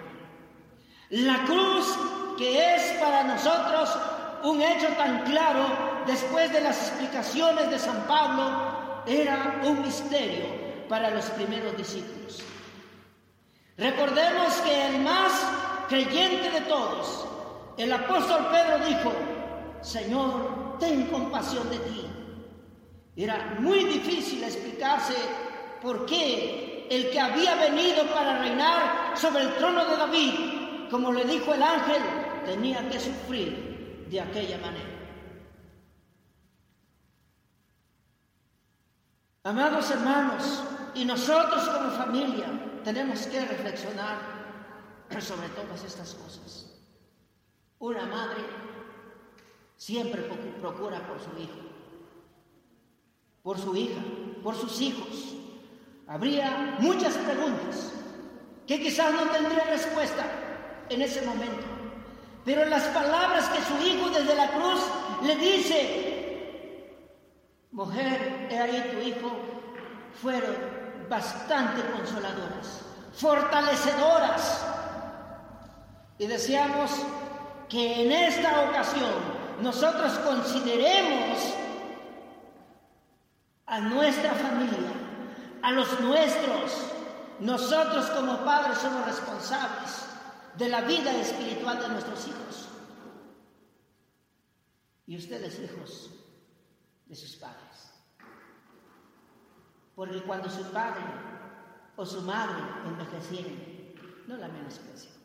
La 1.09 1.45
cruz, 1.45 1.97
que 2.37 2.75
es 2.75 2.93
para 2.99 3.23
nosotros 3.23 3.95
un 4.43 4.61
hecho 4.61 4.87
tan 4.97 5.23
claro 5.23 6.03
después 6.05 6.51
de 6.51 6.61
las 6.61 6.89
explicaciones 6.89 7.69
de 7.69 7.79
San 7.79 8.07
Pablo, 8.07 9.03
era 9.05 9.61
un 9.63 9.81
misterio 9.81 10.45
para 10.89 11.09
los 11.09 11.25
primeros 11.31 11.75
discípulos. 11.77 12.41
Recordemos 13.77 14.55
que 14.57 14.87
el 14.87 15.01
más 15.01 15.31
creyente 15.87 16.49
de 16.49 16.61
todos, 16.61 17.27
el 17.77 17.93
apóstol 17.93 18.47
Pedro 18.51 18.85
dijo, 18.85 19.13
Señor, 19.81 20.77
ten 20.79 21.07
compasión 21.07 21.69
de 21.69 21.77
ti. 21.79 22.05
Era 23.15 23.57
muy 23.59 23.83
difícil 23.85 24.43
explicarse 24.43 25.15
por 25.81 26.05
qué 26.05 26.87
el 26.89 27.09
que 27.11 27.19
había 27.19 27.55
venido 27.55 28.05
para 28.07 28.39
reinar 28.39 29.17
sobre 29.17 29.43
el 29.43 29.55
trono 29.55 29.85
de 29.85 29.97
David, 29.97 30.33
como 30.89 31.11
le 31.11 31.25
dijo 31.25 31.53
el 31.53 31.61
ángel, 31.61 32.01
tenía 32.45 32.87
que 32.89 32.99
sufrir 32.99 34.05
de 34.09 34.21
aquella 34.21 34.57
manera. 34.57 34.97
Amados 39.43 39.91
hermanos, 39.91 40.63
y 40.93 41.05
nosotros 41.05 41.67
como 41.69 41.91
familia 41.91 42.47
tenemos 42.83 43.27
que 43.27 43.45
reflexionar 43.45 44.17
sobre 45.19 45.49
todas 45.49 45.83
estas 45.83 46.13
cosas. 46.15 46.66
Una 47.79 48.05
madre 48.05 48.43
siempre 49.75 50.23
procura 50.59 51.07
por 51.07 51.19
su 51.19 51.41
hijo, 51.41 51.59
por 53.43 53.59
su 53.59 53.75
hija, 53.75 54.01
por 54.43 54.55
sus 54.55 54.81
hijos. 54.81 55.35
Habría 56.07 56.77
muchas 56.79 57.15
preguntas 57.15 57.93
que 58.65 58.81
quizás 58.81 59.13
no 59.13 59.29
tendría 59.29 59.63
respuesta 59.65 60.25
en 60.89 61.01
ese 61.01 61.21
momento, 61.21 61.65
pero 62.43 62.65
las 62.65 62.83
palabras 62.85 63.47
que 63.49 63.61
su 63.61 63.87
hijo 63.87 64.09
desde 64.09 64.35
la 64.35 64.49
cruz 64.51 64.81
le 65.23 65.35
dice, 65.35 66.07
Mujer, 67.71 68.47
he 68.49 68.57
ahí 68.57 68.91
tu 68.91 69.07
hijo, 69.07 69.31
fueron 70.19 70.55
bastante 71.07 71.81
consoladoras, 71.91 72.81
fortalecedoras. 73.13 74.65
Y 76.17 76.25
deseamos 76.25 76.89
que 77.69 78.03
en 78.03 78.11
esta 78.11 78.69
ocasión 78.69 79.11
nosotros 79.61 80.13
consideremos 80.19 81.53
a 83.65 83.79
nuestra 83.81 84.33
familia, 84.33 84.91
a 85.61 85.71
los 85.71 85.99
nuestros. 85.99 86.91
Nosotros 87.39 88.09
como 88.11 88.43
padres 88.43 88.79
somos 88.79 89.05
responsables 89.05 90.05
de 90.57 90.69
la 90.69 90.81
vida 90.81 91.13
espiritual 91.15 91.79
de 91.79 91.89
nuestros 91.89 92.27
hijos. 92.27 92.69
Y 95.05 95.17
ustedes, 95.17 95.59
hijos, 95.59 96.09
de 97.05 97.15
sus 97.15 97.35
padres. 97.35 97.93
Porque 99.95 100.21
cuando 100.23 100.49
su 100.49 100.63
padre 100.71 101.03
o 101.95 102.05
su 102.05 102.21
madre 102.21 102.61
envejecieren, 102.85 103.95
no 104.27 104.37
la 104.37 104.47
menosprecian. 104.47 105.16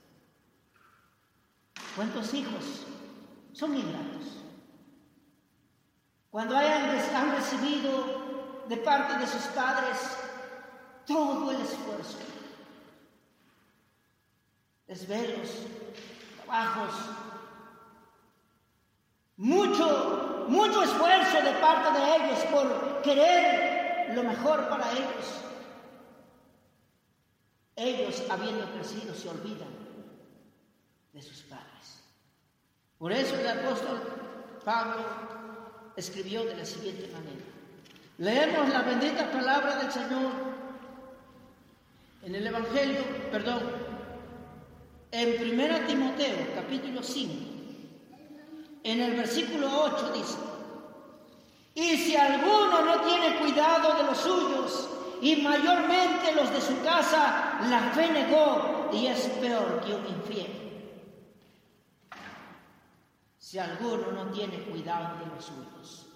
¿Cuántos 1.94 2.33
hijos 2.33 2.87
son 3.52 3.76
ingratos? 3.76 4.38
Cuando 6.31 6.57
hayan, 6.57 6.88
han 7.14 7.33
recibido 7.37 8.64
de 8.68 8.78
parte 8.78 9.18
de 9.18 9.26
sus 9.26 9.42
padres 9.48 9.98
todo 11.07 11.50
el 11.50 11.61
esfuerzo, 11.61 12.16
desvelos, 14.87 15.50
trabajos, 16.37 16.94
mucho, 19.37 20.46
mucho 20.48 20.83
esfuerzo 20.85 21.42
de 21.42 21.52
parte 21.61 22.00
de 22.00 22.16
ellos 22.16 22.38
por 22.50 23.02
querer 23.02 24.14
lo 24.14 24.22
mejor 24.22 24.66
para 24.70 24.90
ellos. 24.92 25.40
Ellos, 27.76 28.22
habiendo 28.31 28.64
crecido, 28.72 29.14
se 29.14 29.28
olvidan 29.28 29.82
de 31.12 31.22
sus 31.22 31.42
padres. 31.42 32.03
Por 32.98 33.12
eso 33.12 33.35
el 33.38 33.48
apóstol 33.48 34.01
Pablo 34.64 35.05
escribió 35.96 36.44
de 36.44 36.57
la 36.57 36.64
siguiente 36.64 37.09
manera. 37.12 37.44
Leemos 38.18 38.68
la 38.68 38.83
bendita 38.83 39.31
palabra 39.31 39.77
del 39.77 39.90
Señor 39.90 40.33
en 42.22 42.35
el 42.35 42.46
Evangelio, 42.46 43.03
perdón, 43.31 43.62
en 45.11 45.61
1 45.61 45.87
Timoteo 45.87 46.55
capítulo 46.55 47.03
5, 47.03 47.33
en 48.85 49.01
el 49.01 49.16
versículo 49.16 49.68
8 49.85 50.12
dice, 50.14 50.38
y 51.75 51.96
si 51.96 52.16
alguno 52.16 52.83
no 52.83 53.01
tiene 53.01 53.38
cuidado 53.38 53.96
de 53.96 54.05
los 54.05 54.18
suyos, 54.18 54.88
y 55.22 55.37
mayormente 55.37 56.35
los 56.35 56.51
de 56.51 56.61
su 56.61 56.83
casa, 56.83 57.61
la 57.68 57.81
fe 57.94 58.11
negó 58.11 58.90
y 58.92 59.07
es 59.07 59.20
peor 59.40 59.81
que 59.85 59.94
un 59.94 60.07
infiel. 60.07 60.62
Si 63.52 63.58
alguno 63.58 64.10
no 64.12 64.30
tiene 64.30 64.62
cuidado 64.62 65.18
de 65.18 65.26
los 65.26 65.44
suyos. 65.44 66.06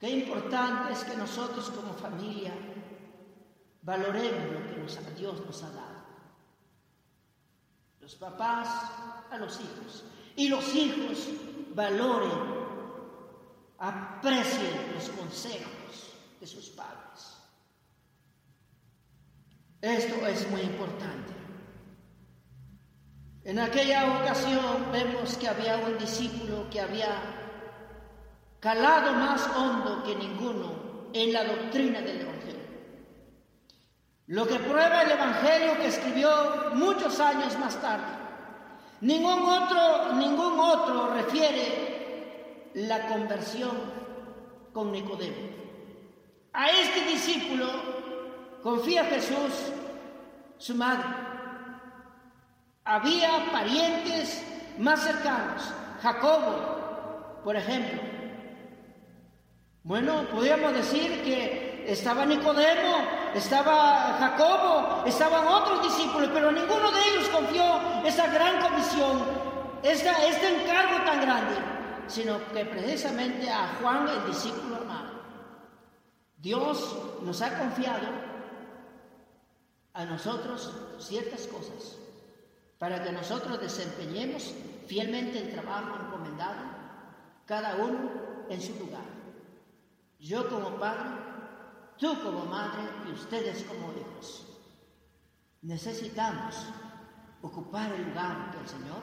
Qué 0.00 0.08
importante 0.08 0.94
es 0.94 1.04
que 1.04 1.14
nosotros 1.14 1.68
como 1.72 1.92
familia 1.92 2.54
valoremos 3.82 4.96
lo 4.96 5.04
que 5.04 5.10
Dios 5.10 5.44
nos 5.44 5.62
ha 5.62 5.70
dado. 5.72 6.06
Los 8.00 8.14
papás 8.14 8.90
a 9.30 9.36
los 9.36 9.60
hijos 9.60 10.04
y 10.36 10.48
los 10.48 10.74
hijos 10.74 11.28
valoren, 11.74 12.30
aprecien 13.76 14.94
los 14.94 15.10
consejos 15.10 16.16
de 16.40 16.46
sus 16.46 16.70
padres. 16.70 17.36
Esto 19.82 20.26
es 20.28 20.50
muy 20.50 20.62
importante. 20.62 21.45
En 23.46 23.60
aquella 23.60 24.18
ocasión 24.18 24.90
vemos 24.90 25.36
que 25.36 25.46
había 25.46 25.76
un 25.76 25.96
discípulo 25.98 26.68
que 26.68 26.80
había 26.80 27.16
calado 28.58 29.12
más 29.12 29.48
hondo 29.56 30.02
que 30.02 30.16
ninguno 30.16 31.10
en 31.12 31.32
la 31.32 31.44
doctrina 31.44 32.00
del 32.00 32.22
Evangelio. 32.22 32.66
Lo 34.26 34.48
que 34.48 34.58
prueba 34.58 35.02
el 35.02 35.12
Evangelio 35.12 35.76
que 35.76 35.86
escribió 35.86 36.72
muchos 36.74 37.20
años 37.20 37.56
más 37.60 37.80
tarde. 37.80 38.18
Ningún 39.02 39.44
otro, 39.44 40.14
ningún 40.14 40.58
otro 40.58 41.14
refiere 41.14 42.72
la 42.74 43.06
conversión 43.06 43.76
con 44.72 44.90
Nicodemo. 44.90 45.36
A 46.52 46.68
este 46.70 47.12
discípulo 47.12 47.68
confía 48.60 49.04
Jesús, 49.04 49.70
su 50.58 50.74
madre. 50.74 51.35
Había 52.88 53.50
parientes 53.50 54.44
más 54.78 55.02
cercanos, 55.02 55.74
Jacobo, 56.00 57.40
por 57.42 57.56
ejemplo. 57.56 58.00
Bueno, 59.82 60.24
podríamos 60.30 60.72
decir 60.72 61.24
que 61.24 61.84
estaba 61.88 62.24
Nicodemo, 62.24 62.98
estaba 63.34 64.16
Jacobo, 64.20 65.04
estaban 65.04 65.48
otros 65.48 65.82
discípulos, 65.82 66.30
pero 66.32 66.52
ninguno 66.52 66.92
de 66.92 67.00
ellos 67.08 67.28
confió 67.30 67.64
esa 68.04 68.28
gran 68.28 68.60
comisión, 68.60 69.20
esta, 69.82 70.24
este 70.24 70.62
encargo 70.62 71.04
tan 71.04 71.22
grande, 71.22 71.56
sino 72.06 72.38
que 72.52 72.64
precisamente 72.66 73.50
a 73.50 73.78
Juan, 73.82 74.06
el 74.08 74.26
discípulo 74.32 74.76
amado. 74.76 75.22
Dios 76.36 76.96
nos 77.22 77.42
ha 77.42 77.58
confiado 77.58 78.06
a 79.92 80.04
nosotros 80.04 80.72
ciertas 81.00 81.48
cosas 81.48 82.05
para 82.78 83.02
que 83.02 83.12
nosotros 83.12 83.60
desempeñemos 83.60 84.54
fielmente 84.86 85.38
el 85.38 85.52
trabajo 85.52 85.98
encomendado, 86.04 86.60
cada 87.46 87.76
uno 87.76 88.10
en 88.48 88.60
su 88.60 88.74
lugar. 88.78 89.04
Yo 90.18 90.48
como 90.48 90.78
padre, 90.78 91.10
tú 91.98 92.14
como 92.22 92.44
madre 92.46 92.82
y 93.08 93.12
ustedes 93.12 93.64
como 93.64 93.92
hijos. 93.92 94.46
Necesitamos 95.62 96.54
ocupar 97.42 97.92
el 97.92 98.08
lugar 98.08 98.50
que 98.50 98.58
el 98.58 98.68
Señor 98.68 99.02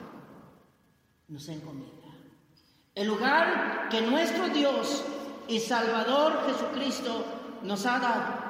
nos 1.28 1.48
encomienda. 1.48 2.08
El 2.94 3.08
lugar 3.08 3.88
que 3.88 4.00
nuestro 4.02 4.48
Dios 4.48 5.04
y 5.48 5.58
Salvador 5.58 6.46
Jesucristo 6.46 7.24
nos 7.62 7.84
ha 7.86 7.98
dado. 7.98 8.44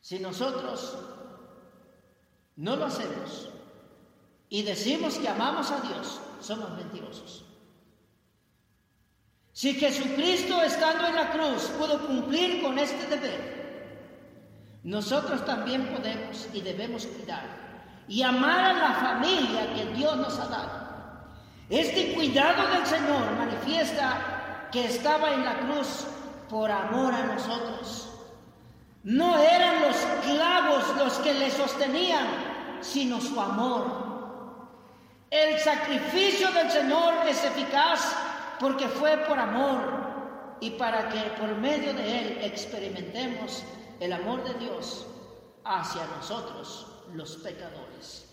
Si 0.00 0.18
nosotros 0.18 0.98
no 2.56 2.76
lo 2.76 2.86
hacemos 2.86 3.48
y 4.48 4.62
decimos 4.62 5.18
que 5.18 5.28
amamos 5.28 5.70
a 5.70 5.80
Dios, 5.80 6.20
somos 6.40 6.70
mentirosos. 6.76 7.44
Si 9.52 9.74
Jesucristo 9.74 10.62
estando 10.62 11.06
en 11.06 11.14
la 11.14 11.30
cruz 11.30 11.64
pudo 11.78 12.06
cumplir 12.06 12.62
con 12.62 12.78
este 12.78 13.06
deber, 13.06 13.60
nosotros 14.82 15.44
también 15.44 15.88
podemos 15.88 16.48
y 16.52 16.60
debemos 16.60 17.06
cuidar 17.06 18.04
y 18.08 18.22
amar 18.22 18.64
a 18.64 18.72
la 18.72 18.94
familia 18.94 19.74
que 19.74 19.86
Dios 19.94 20.16
nos 20.16 20.38
ha 20.38 20.46
dado. 20.46 20.90
Este 21.68 22.12
cuidado 22.14 22.66
del 22.74 22.86
Señor 22.86 23.30
manifiesta 23.38 24.68
que 24.72 24.86
estaba 24.86 25.32
en 25.32 25.44
la 25.44 25.60
cruz 25.60 26.06
por 26.48 26.70
amor 26.70 27.14
a 27.14 27.26
nosotros. 27.26 28.09
No 29.02 29.38
eran 29.38 29.82
los 29.82 29.96
clavos 29.96 30.96
los 30.96 31.18
que 31.18 31.32
le 31.32 31.50
sostenían, 31.50 32.26
sino 32.82 33.20
su 33.20 33.40
amor. 33.40 34.10
El 35.30 35.58
sacrificio 35.58 36.50
del 36.52 36.70
Señor 36.70 37.26
es 37.26 37.42
eficaz 37.44 38.14
porque 38.58 38.88
fue 38.88 39.16
por 39.18 39.38
amor 39.38 40.58
y 40.60 40.70
para 40.72 41.08
que 41.08 41.20
por 41.38 41.54
medio 41.56 41.94
de 41.94 42.18
él 42.18 42.38
experimentemos 42.42 43.64
el 44.00 44.12
amor 44.12 44.44
de 44.44 44.54
Dios 44.54 45.06
hacia 45.64 46.04
nosotros, 46.16 46.86
los 47.14 47.36
pecadores. 47.36 48.26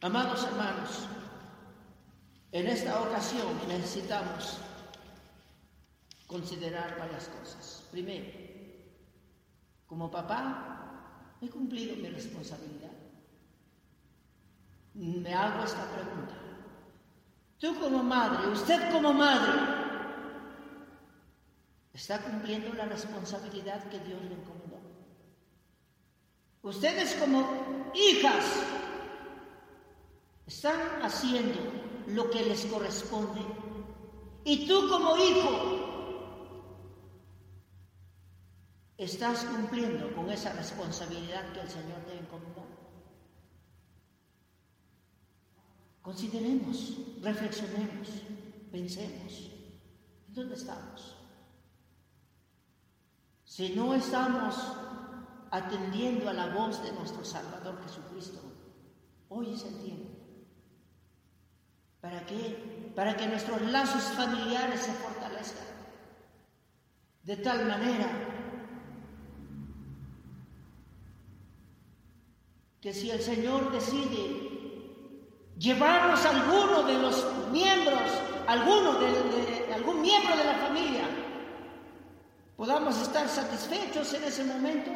Amados 0.00 0.44
hermanos, 0.44 1.06
en 2.52 2.66
esta 2.68 3.02
ocasión 3.02 3.48
necesitamos 3.66 4.58
considerar 6.26 6.98
varias 6.98 7.28
cosas. 7.28 7.84
Primero, 7.90 8.47
como 9.88 10.10
papá, 10.10 11.36
he 11.40 11.48
cumplido 11.48 11.96
mi 11.96 12.08
responsabilidad. 12.08 12.92
Me 14.94 15.34
hago 15.34 15.64
esta 15.64 15.84
pregunta. 15.90 16.34
Tú 17.58 17.74
como 17.80 18.02
madre, 18.02 18.48
usted 18.48 18.92
como 18.92 19.12
madre, 19.12 19.52
está 21.92 22.20
cumpliendo 22.20 22.72
la 22.74 22.84
responsabilidad 22.84 23.88
que 23.88 23.98
Dios 24.00 24.22
le 24.22 24.34
encomendó. 24.34 24.78
Ustedes 26.62 27.14
como 27.14 27.90
hijas 27.94 28.44
están 30.46 31.02
haciendo 31.02 31.58
lo 32.08 32.30
que 32.30 32.42
les 32.42 32.66
corresponde. 32.66 33.40
Y 34.44 34.66
tú 34.66 34.88
como 34.88 35.16
hijo 35.16 35.87
estás 38.98 39.44
cumpliendo 39.44 40.12
con 40.12 40.28
esa 40.28 40.52
responsabilidad 40.52 41.52
que 41.52 41.60
el 41.60 41.70
Señor 41.70 42.00
te 42.00 42.18
encomendó. 42.18 42.66
Consideremos, 46.02 46.98
reflexionemos, 47.22 48.08
pensemos. 48.72 49.50
¿Dónde 50.28 50.54
estamos? 50.56 51.16
Si 53.44 53.70
no 53.70 53.94
estamos 53.94 54.56
atendiendo 55.50 56.28
a 56.28 56.32
la 56.32 56.46
voz 56.46 56.82
de 56.82 56.92
nuestro 56.92 57.24
Salvador 57.24 57.80
Jesucristo, 57.84 58.40
hoy 59.28 59.54
es 59.54 59.64
el 59.64 59.78
tiempo. 59.78 60.08
¿Para 62.00 62.26
qué? 62.26 62.92
Para 62.96 63.16
que 63.16 63.26
nuestros 63.26 63.60
lazos 63.62 64.02
familiares 64.14 64.80
se 64.80 64.92
fortalezcan. 64.92 65.66
De 67.22 67.36
tal 67.36 67.66
manera 67.66 68.37
que 72.80 72.94
si 72.94 73.10
el 73.10 73.20
Señor 73.20 73.72
decide 73.72 74.48
llevarnos 75.58 76.24
a 76.24 76.30
alguno 76.30 76.84
de 76.84 76.94
los 76.94 77.26
miembros, 77.50 78.00
alguno 78.46 78.94
de, 78.94 79.74
algún 79.74 80.00
miembro 80.00 80.36
de 80.36 80.44
la 80.44 80.54
familia, 80.54 81.02
podamos 82.56 83.00
estar 83.00 83.28
satisfechos 83.28 84.14
en 84.14 84.24
ese 84.24 84.44
momento 84.44 84.90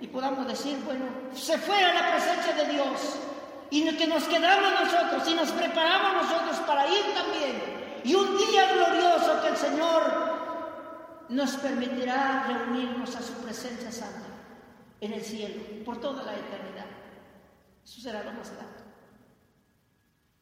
y 0.00 0.06
podamos 0.06 0.46
decir, 0.46 0.78
bueno, 0.84 1.04
se 1.34 1.58
fue 1.58 1.82
a 1.82 1.94
la 1.94 2.12
presencia 2.12 2.54
de 2.54 2.72
Dios 2.72 3.16
y 3.70 3.84
que 3.96 4.06
nos 4.06 4.24
quedamos 4.24 4.70
nosotros 4.80 5.28
y 5.28 5.34
nos 5.34 5.50
preparamos 5.50 6.22
nosotros 6.22 6.56
para 6.66 6.86
ir 6.88 7.04
también. 7.14 8.00
Y 8.04 8.14
un 8.14 8.36
día 8.38 8.72
glorioso 8.72 9.42
que 9.42 9.48
el 9.48 9.56
Señor 9.56 10.36
nos 11.28 11.56
permitirá 11.56 12.44
reunirnos 12.46 13.16
a 13.16 13.22
su 13.22 13.32
presencia 13.42 13.90
santa 13.90 14.26
en 15.00 15.12
el 15.12 15.22
cielo 15.22 15.62
por 15.84 15.98
toda 16.00 16.22
la 16.22 16.32
eternidad. 16.32 16.65
Eso 17.86 18.00
será 18.00 18.24
lo 18.24 18.32
más 18.32 18.50
grande. 18.50 18.82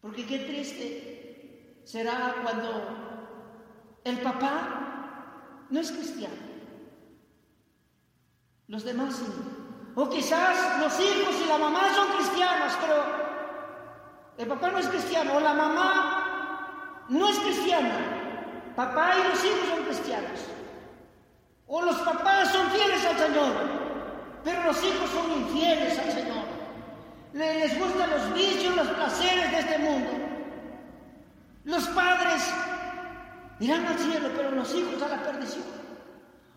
Porque 0.00 0.26
qué 0.26 0.38
triste 0.38 1.82
será 1.84 2.36
cuando 2.42 4.00
el 4.02 4.18
papá 4.22 5.66
no 5.68 5.78
es 5.78 5.92
cristiano. 5.92 6.36
Los 8.66 8.84
demás 8.84 9.16
sí. 9.16 9.26
O 9.94 10.08
quizás 10.08 10.80
los 10.80 10.98
hijos 10.98 11.34
y 11.44 11.46
la 11.46 11.58
mamá 11.58 11.94
son 11.94 12.08
cristianos, 12.16 12.72
pero 12.80 13.04
el 14.38 14.48
papá 14.48 14.70
no 14.70 14.78
es 14.78 14.88
cristiano, 14.88 15.36
o 15.36 15.40
la 15.40 15.52
mamá 15.52 17.04
no 17.10 17.28
es 17.28 17.38
cristiana. 17.40 18.72
Papá 18.74 19.16
y 19.18 19.28
los 19.28 19.44
hijos 19.44 19.68
son 19.68 19.84
cristianos. 19.84 20.40
O 21.66 21.82
los 21.82 21.96
papás 21.96 22.52
son 22.52 22.70
fieles 22.70 23.04
al 23.04 23.18
Señor, 23.18 23.52
pero 24.42 24.62
los 24.64 24.82
hijos 24.82 25.10
son 25.10 25.30
infieles 25.42 25.98
al 25.98 26.10
Señor 26.10 26.43
les 27.34 27.78
gustan 27.78 28.10
los 28.10 28.32
vicios, 28.32 28.76
los 28.76 28.86
placeres 28.88 29.50
de 29.50 29.58
este 29.58 29.78
mundo. 29.78 30.10
Los 31.64 31.88
padres 31.88 32.42
irán 33.58 33.86
al 33.86 33.98
cielo, 33.98 34.28
pero 34.36 34.52
los 34.52 34.72
hijos 34.72 35.02
a 35.02 35.08
la 35.08 35.22
perdición. 35.22 35.64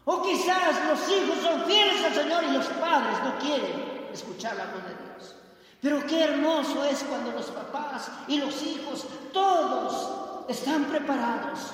O 0.05 0.21
quizás 0.21 0.85
los 0.87 1.09
hijos 1.09 1.39
son 1.41 1.65
fieles 1.65 2.05
al 2.05 2.13
Señor 2.13 2.43
y 2.43 2.51
los 2.51 2.67
padres 2.67 3.17
no 3.23 3.37
quieren 3.39 4.07
escuchar 4.13 4.55
la 4.55 4.65
voz 4.65 4.83
de 4.83 4.95
Dios. 5.03 5.35
Pero 5.81 6.05
qué 6.05 6.23
hermoso 6.23 6.85
es 6.85 7.03
cuando 7.03 7.31
los 7.31 7.47
papás 7.47 8.11
y 8.27 8.37
los 8.39 8.61
hijos, 8.63 9.07
todos 9.33 10.47
están 10.47 10.85
preparados. 10.85 11.71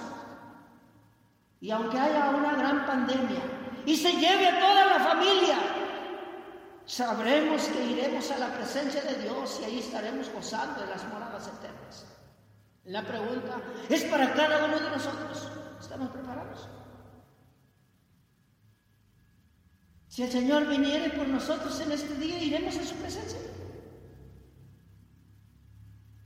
Y 1.59 1.71
aunque 1.71 1.99
haya 1.99 2.29
una 2.29 2.53
gran 2.55 2.85
pandemia 2.85 3.41
y 3.85 3.95
se 3.97 4.13
lleve 4.13 4.47
a 4.47 4.59
toda 4.59 4.85
la 4.85 4.99
familia, 4.99 5.57
sabremos 6.85 7.63
que 7.63 7.85
iremos 7.85 8.29
a 8.31 8.37
la 8.37 8.53
presencia 8.53 9.01
de 9.01 9.15
Dios 9.15 9.59
y 9.61 9.65
ahí 9.65 9.79
estaremos 9.79 10.29
gozando 10.31 10.81
de 10.81 10.87
las 10.87 11.03
moradas 11.07 11.47
eternas. 11.47 12.05
La 12.85 13.05
pregunta 13.05 13.61
es 13.89 14.03
para 14.05 14.33
cada 14.33 14.65
uno 14.65 14.79
de 14.79 14.89
nosotros. 14.89 15.49
¿Estamos 15.79 16.09
preparados? 16.09 16.67
Si 20.07 20.21
el 20.21 20.31
Señor 20.31 20.67
viniere 20.67 21.09
por 21.11 21.27
nosotros 21.27 21.79
en 21.79 21.91
este 21.91 22.13
día, 22.15 22.37
iremos 22.41 22.77
a 22.77 22.83
su 22.83 22.95
presencia. 22.95 23.39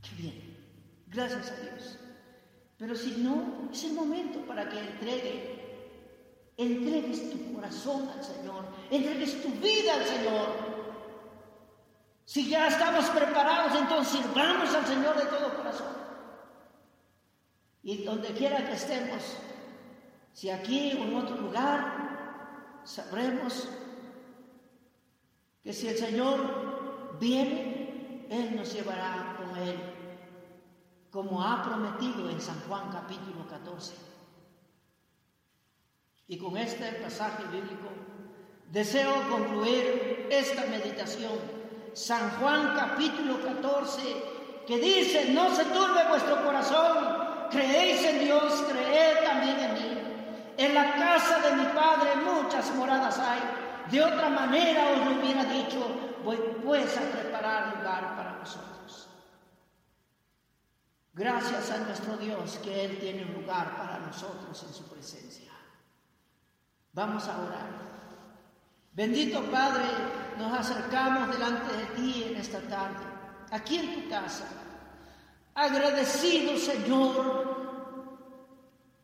Qué 0.01 0.15
bien. 0.21 0.57
Gracias 1.07 1.51
a 1.51 1.55
Dios. 1.61 1.97
Pero 2.77 2.95
si 2.95 3.11
no, 3.23 3.69
es 3.71 3.83
el 3.85 3.93
momento 3.93 4.45
para 4.45 4.67
que 4.67 4.79
entregue 4.79 5.56
entregues 6.57 7.29
tu 7.31 7.53
corazón 7.53 8.09
al 8.09 8.23
Señor, 8.23 8.65
entregues 8.89 9.41
tu 9.41 9.49
vida 9.49 9.93
al 9.93 10.05
Señor. 10.05 10.47
Si 12.25 12.49
ya 12.49 12.67
estamos 12.67 13.05
preparados, 13.05 13.79
entonces 13.79 14.19
sirvamos 14.19 14.73
al 14.73 14.85
Señor 14.85 15.15
de 15.15 15.25
todo 15.25 15.55
corazón. 15.55 15.95
Y 17.83 18.03
donde 18.03 18.29
quiera 18.33 18.65
que 18.65 18.73
estemos, 18.73 19.37
Si 20.33 20.51
aquí 20.51 20.93
o 20.93 21.03
en 21.03 21.15
otro 21.15 21.35
lugar, 21.37 22.81
sabremos 22.83 23.67
que 25.63 25.73
si 25.73 25.87
el 25.87 25.97
Señor 25.97 27.17
viene, 27.19 28.27
Él 28.29 28.55
nos 28.55 28.71
llevará 28.71 29.35
con 29.35 29.57
Él, 29.57 29.79
como 31.09 31.43
ha 31.43 31.63
prometido 31.63 32.29
en 32.29 32.39
San 32.39 32.59
Juan 32.67 32.91
capítulo 32.91 33.47
14. 33.47 33.95
Y 36.29 36.37
con 36.37 36.57
este 36.57 36.91
pasaje 36.93 37.43
bíblico 37.51 37.87
deseo 38.69 39.29
concluir 39.29 40.27
esta 40.29 40.65
meditación. 40.65 41.31
San 41.93 42.29
Juan 42.31 42.75
capítulo 42.75 43.41
14, 43.41 44.01
que 44.67 44.77
dice, 44.77 45.31
no 45.31 45.55
se 45.55 45.63
turbe 45.65 46.07
vuestro 46.09 46.43
corazón, 46.43 47.47
creéis 47.49 48.03
en 48.03 48.25
Dios, 48.25 48.65
creed 48.69 49.23
también 49.23 49.59
en 49.59 49.73
mí. 49.73 49.97
En 50.57 50.73
la 50.73 50.95
casa 50.95 51.39
de 51.39 51.55
mi 51.55 51.65
Padre 51.67 52.15
muchas 52.17 52.75
moradas 52.75 53.17
hay. 53.19 53.39
De 53.89 54.03
otra 54.03 54.27
manera 54.27 54.91
os 54.91 55.05
lo 55.05 55.21
hubiera 55.21 55.45
dicho, 55.45 55.87
voy 56.25 56.37
pues 56.63 56.97
a 56.97 57.01
preparar 57.01 57.77
lugar 57.77 58.17
para 58.17 58.37
vosotros. 58.37 59.07
Gracias 61.13 61.71
a 61.71 61.77
nuestro 61.79 62.17
Dios 62.17 62.59
que 62.61 62.83
Él 62.85 62.99
tiene 62.99 63.23
un 63.23 63.33
lugar 63.41 63.77
para 63.77 63.99
nosotros 63.99 64.61
en 64.67 64.73
su 64.73 64.83
presencia. 64.83 65.46
Vamos 66.97 67.27
a 67.27 67.37
orar. 67.37 67.69
Bendito 68.91 69.43
Padre, 69.51 69.85
nos 70.39 70.51
acercamos 70.51 71.29
delante 71.29 71.77
de 71.77 71.85
ti 71.95 72.23
en 72.23 72.37
esta 72.37 72.59
tarde, 72.61 73.05
aquí 73.51 73.77
en 73.77 73.93
tu 73.93 74.09
casa. 74.09 74.45
Agradecido, 75.53 76.57
Señor, 76.57 78.33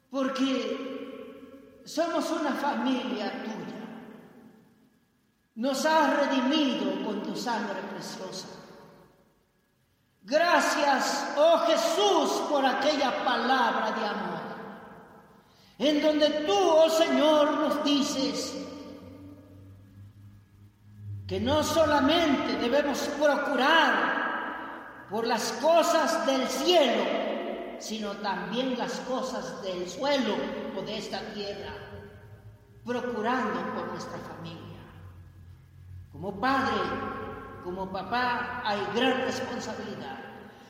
porque 0.09 1.81
somos 1.85 2.31
una 2.31 2.53
familia 2.53 3.31
tuya. 3.43 3.85
Nos 5.53 5.85
has 5.85 6.17
redimido 6.17 7.05
con 7.05 7.21
tu 7.21 7.35
sangre 7.35 7.79
preciosa. 7.91 8.47
Gracias, 10.23 11.31
oh 11.37 11.59
Jesús, 11.67 12.41
por 12.49 12.65
aquella 12.65 13.23
palabra 13.23 13.91
de 13.91 14.03
amor, 14.07 14.32
en 15.89 16.01
donde 16.01 16.29
tú, 16.45 16.53
oh 16.53 16.89
Señor, 16.89 17.51
nos 17.59 17.83
dices 17.83 18.57
que 21.27 21.39
no 21.39 21.63
solamente 21.63 22.57
debemos 22.57 22.99
procurar 23.19 25.07
por 25.09 25.27
las 25.27 25.51
cosas 25.53 26.25
del 26.25 26.47
cielo, 26.47 27.03
sino 27.79 28.11
también 28.13 28.77
las 28.77 28.93
cosas 29.01 29.61
del 29.61 29.89
suelo 29.89 30.35
o 30.77 30.81
de 30.81 30.97
esta 30.97 31.19
tierra, 31.33 31.73
procurando 32.85 33.59
por 33.73 33.87
nuestra 33.87 34.17
familia. 34.19 34.79
Como 36.11 36.39
padre, 36.39 36.81
como 37.63 37.91
papá 37.91 38.61
hay 38.63 38.79
gran 38.95 39.21
responsabilidad. 39.21 40.19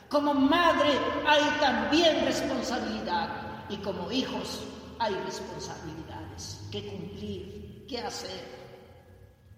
Como 0.09 0.33
madre 0.33 0.91
hay 1.27 1.43
también 1.59 2.25
responsabilidad. 2.25 3.29
Y 3.69 3.77
como 3.77 4.11
hijos 4.11 4.61
hay 4.99 5.13
responsabilidades 5.25 6.67
que 6.71 6.87
cumplir, 6.87 7.85
que 7.87 7.99
hacer. 7.99 8.63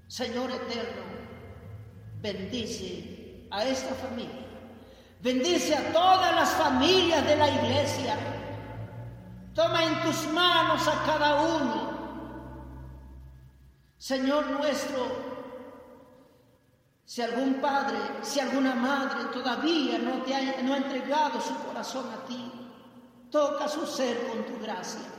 Señor 0.08 0.52
eterno, 0.52 1.04
bendice 2.22 3.48
a 3.52 3.66
esta 3.66 3.96
familia 3.96 4.46
Bendice 5.26 5.74
a 5.76 5.92
todas 5.92 6.36
las 6.36 6.52
familias 6.52 7.26
de 7.26 7.36
la 7.36 7.50
iglesia. 7.50 8.16
Toma 9.56 9.84
en 9.84 10.04
tus 10.04 10.28
manos 10.28 10.88
a 10.88 11.04
cada 11.04 11.42
uno. 11.42 11.96
Señor 13.98 14.46
nuestro, 14.52 15.08
si 17.06 17.24
algún 17.24 17.56
padre, 17.56 17.98
si 18.22 18.40
alguna 18.40 18.76
madre 18.76 19.26
todavía 19.34 19.98
no 19.98 20.22
te 20.22 20.36
ha, 20.36 20.62
no 20.62 20.76
ha 20.76 20.78
entregado 20.78 21.42
su 21.42 21.56
corazón 21.66 22.06
a 22.14 22.24
ti, 22.28 22.52
toca 23.32 23.68
su 23.68 23.88
ser 23.88 24.28
con 24.28 24.44
tu 24.44 24.64
gracia. 24.64 25.10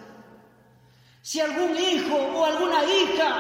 Si 1.26 1.40
algún 1.40 1.76
hijo 1.76 2.14
o 2.14 2.44
alguna 2.44 2.84
hija 2.84 3.30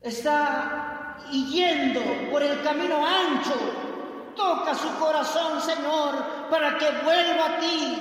está 0.00 1.18
yendo 1.30 2.00
por 2.30 2.42
el 2.42 2.62
camino 2.62 3.06
ancho 3.06 3.54
Toca 4.34 4.74
su 4.74 4.88
corazón, 4.98 5.60
Señor, 5.60 6.48
para 6.48 6.78
que 6.78 6.90
vuelva 7.04 7.44
a 7.44 7.58
ti, 7.58 7.98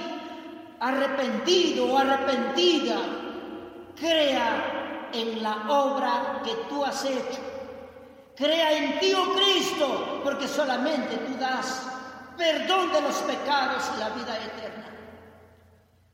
arrepentido 0.79 1.91
o 1.91 1.97
arrepentida. 1.97 2.95
Crea 3.99 5.09
en 5.11 5.43
la 5.43 5.65
obra 5.67 6.41
que 6.45 6.53
tú 6.69 6.85
has 6.85 7.03
hecho. 7.03 7.41
Crea 8.37 8.71
en 8.71 8.97
ti, 8.99 9.13
oh 9.13 9.33
Cristo, 9.35 10.21
porque 10.23 10.47
solamente 10.47 11.17
tú 11.17 11.37
das 11.37 11.85
perdón 12.37 12.93
de 12.93 13.01
los 13.01 13.15
pecados 13.15 13.91
y 13.97 13.99
la 13.99 14.09
vida 14.11 14.37
eterna. 14.37 14.79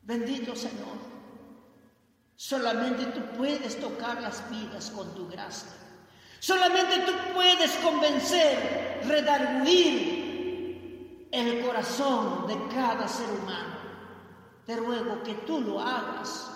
Bendito 0.05 0.55
Señor. 0.55 0.95
Solamente 2.35 3.05
tú 3.05 3.21
puedes 3.37 3.79
tocar 3.79 4.21
las 4.21 4.49
vidas 4.49 4.91
con 4.91 5.13
tu 5.15 5.27
gracia. 5.27 5.71
Solamente 6.39 6.99
tú 6.99 7.11
puedes 7.33 7.71
convencer, 7.77 9.01
redarguir 9.07 10.25
el 11.31 11.65
corazón 11.65 12.45
de 12.45 12.55
cada 12.73 13.07
ser 13.07 13.27
humano. 13.31 13.75
Te 14.65 14.75
ruego 14.75 15.23
que 15.23 15.33
tú 15.47 15.61
lo 15.61 15.79
hagas, 15.79 16.51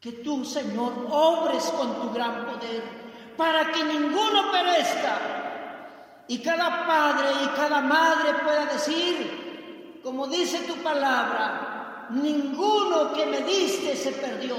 que 0.00 0.12
tú, 0.12 0.44
Señor, 0.44 1.06
obres 1.10 1.64
con 1.64 2.00
tu 2.00 2.10
gran 2.12 2.46
poder 2.46 2.82
para 3.36 3.70
que 3.72 3.84
ninguno 3.84 4.50
perezca 4.52 6.24
y 6.28 6.38
cada 6.38 6.86
padre 6.86 7.28
y 7.44 7.48
cada 7.56 7.80
madre 7.80 8.34
pueda 8.44 8.66
decir, 8.66 10.00
como 10.02 10.26
dice 10.26 10.60
tu 10.60 10.76
palabra, 10.76 11.73
ninguno 12.10 13.12
que 13.12 13.26
me 13.26 13.42
diste 13.42 13.96
se 13.96 14.12
perdió 14.12 14.56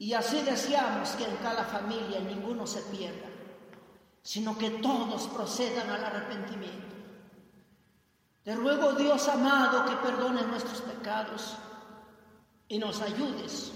y 0.00 0.14
así 0.14 0.40
deseamos 0.40 1.10
que 1.10 1.24
en 1.24 1.36
cada 1.36 1.62
familia 1.64 2.20
ninguno 2.20 2.66
se 2.66 2.80
pierda, 2.82 3.28
sino 4.22 4.56
que 4.56 4.70
todos 4.70 5.26
procedan 5.28 5.90
al 5.90 6.02
arrepentimiento. 6.02 6.96
Te 8.42 8.56
ruego, 8.56 8.92
Dios 8.92 9.28
amado, 9.28 9.84
que 9.84 9.96
perdones 9.96 10.46
nuestros 10.46 10.80
pecados 10.80 11.56
y 12.66 12.78
nos 12.78 13.02
ayudes 13.02 13.72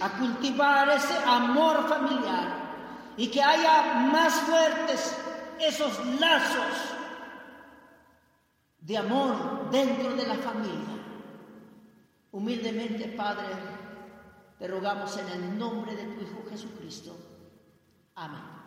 a 0.00 0.18
cultivar 0.18 0.90
ese 0.90 1.16
amor 1.24 1.88
familiar 1.88 3.14
y 3.16 3.28
que 3.28 3.42
haya 3.42 3.94
más 4.12 4.34
fuertes 4.34 5.16
esos 5.58 6.04
lazos 6.20 6.76
de 8.80 8.98
amor 8.98 9.57
dentro 9.70 10.14
de 10.14 10.26
la 10.26 10.36
familia. 10.36 10.98
Humildemente, 12.32 13.08
Padre, 13.08 13.54
te 14.58 14.68
rogamos 14.68 15.16
en 15.16 15.28
el 15.28 15.58
nombre 15.58 15.94
de 15.94 16.04
tu 16.04 16.22
Hijo 16.22 16.44
Jesucristo. 16.50 17.16
Amén. 18.14 18.57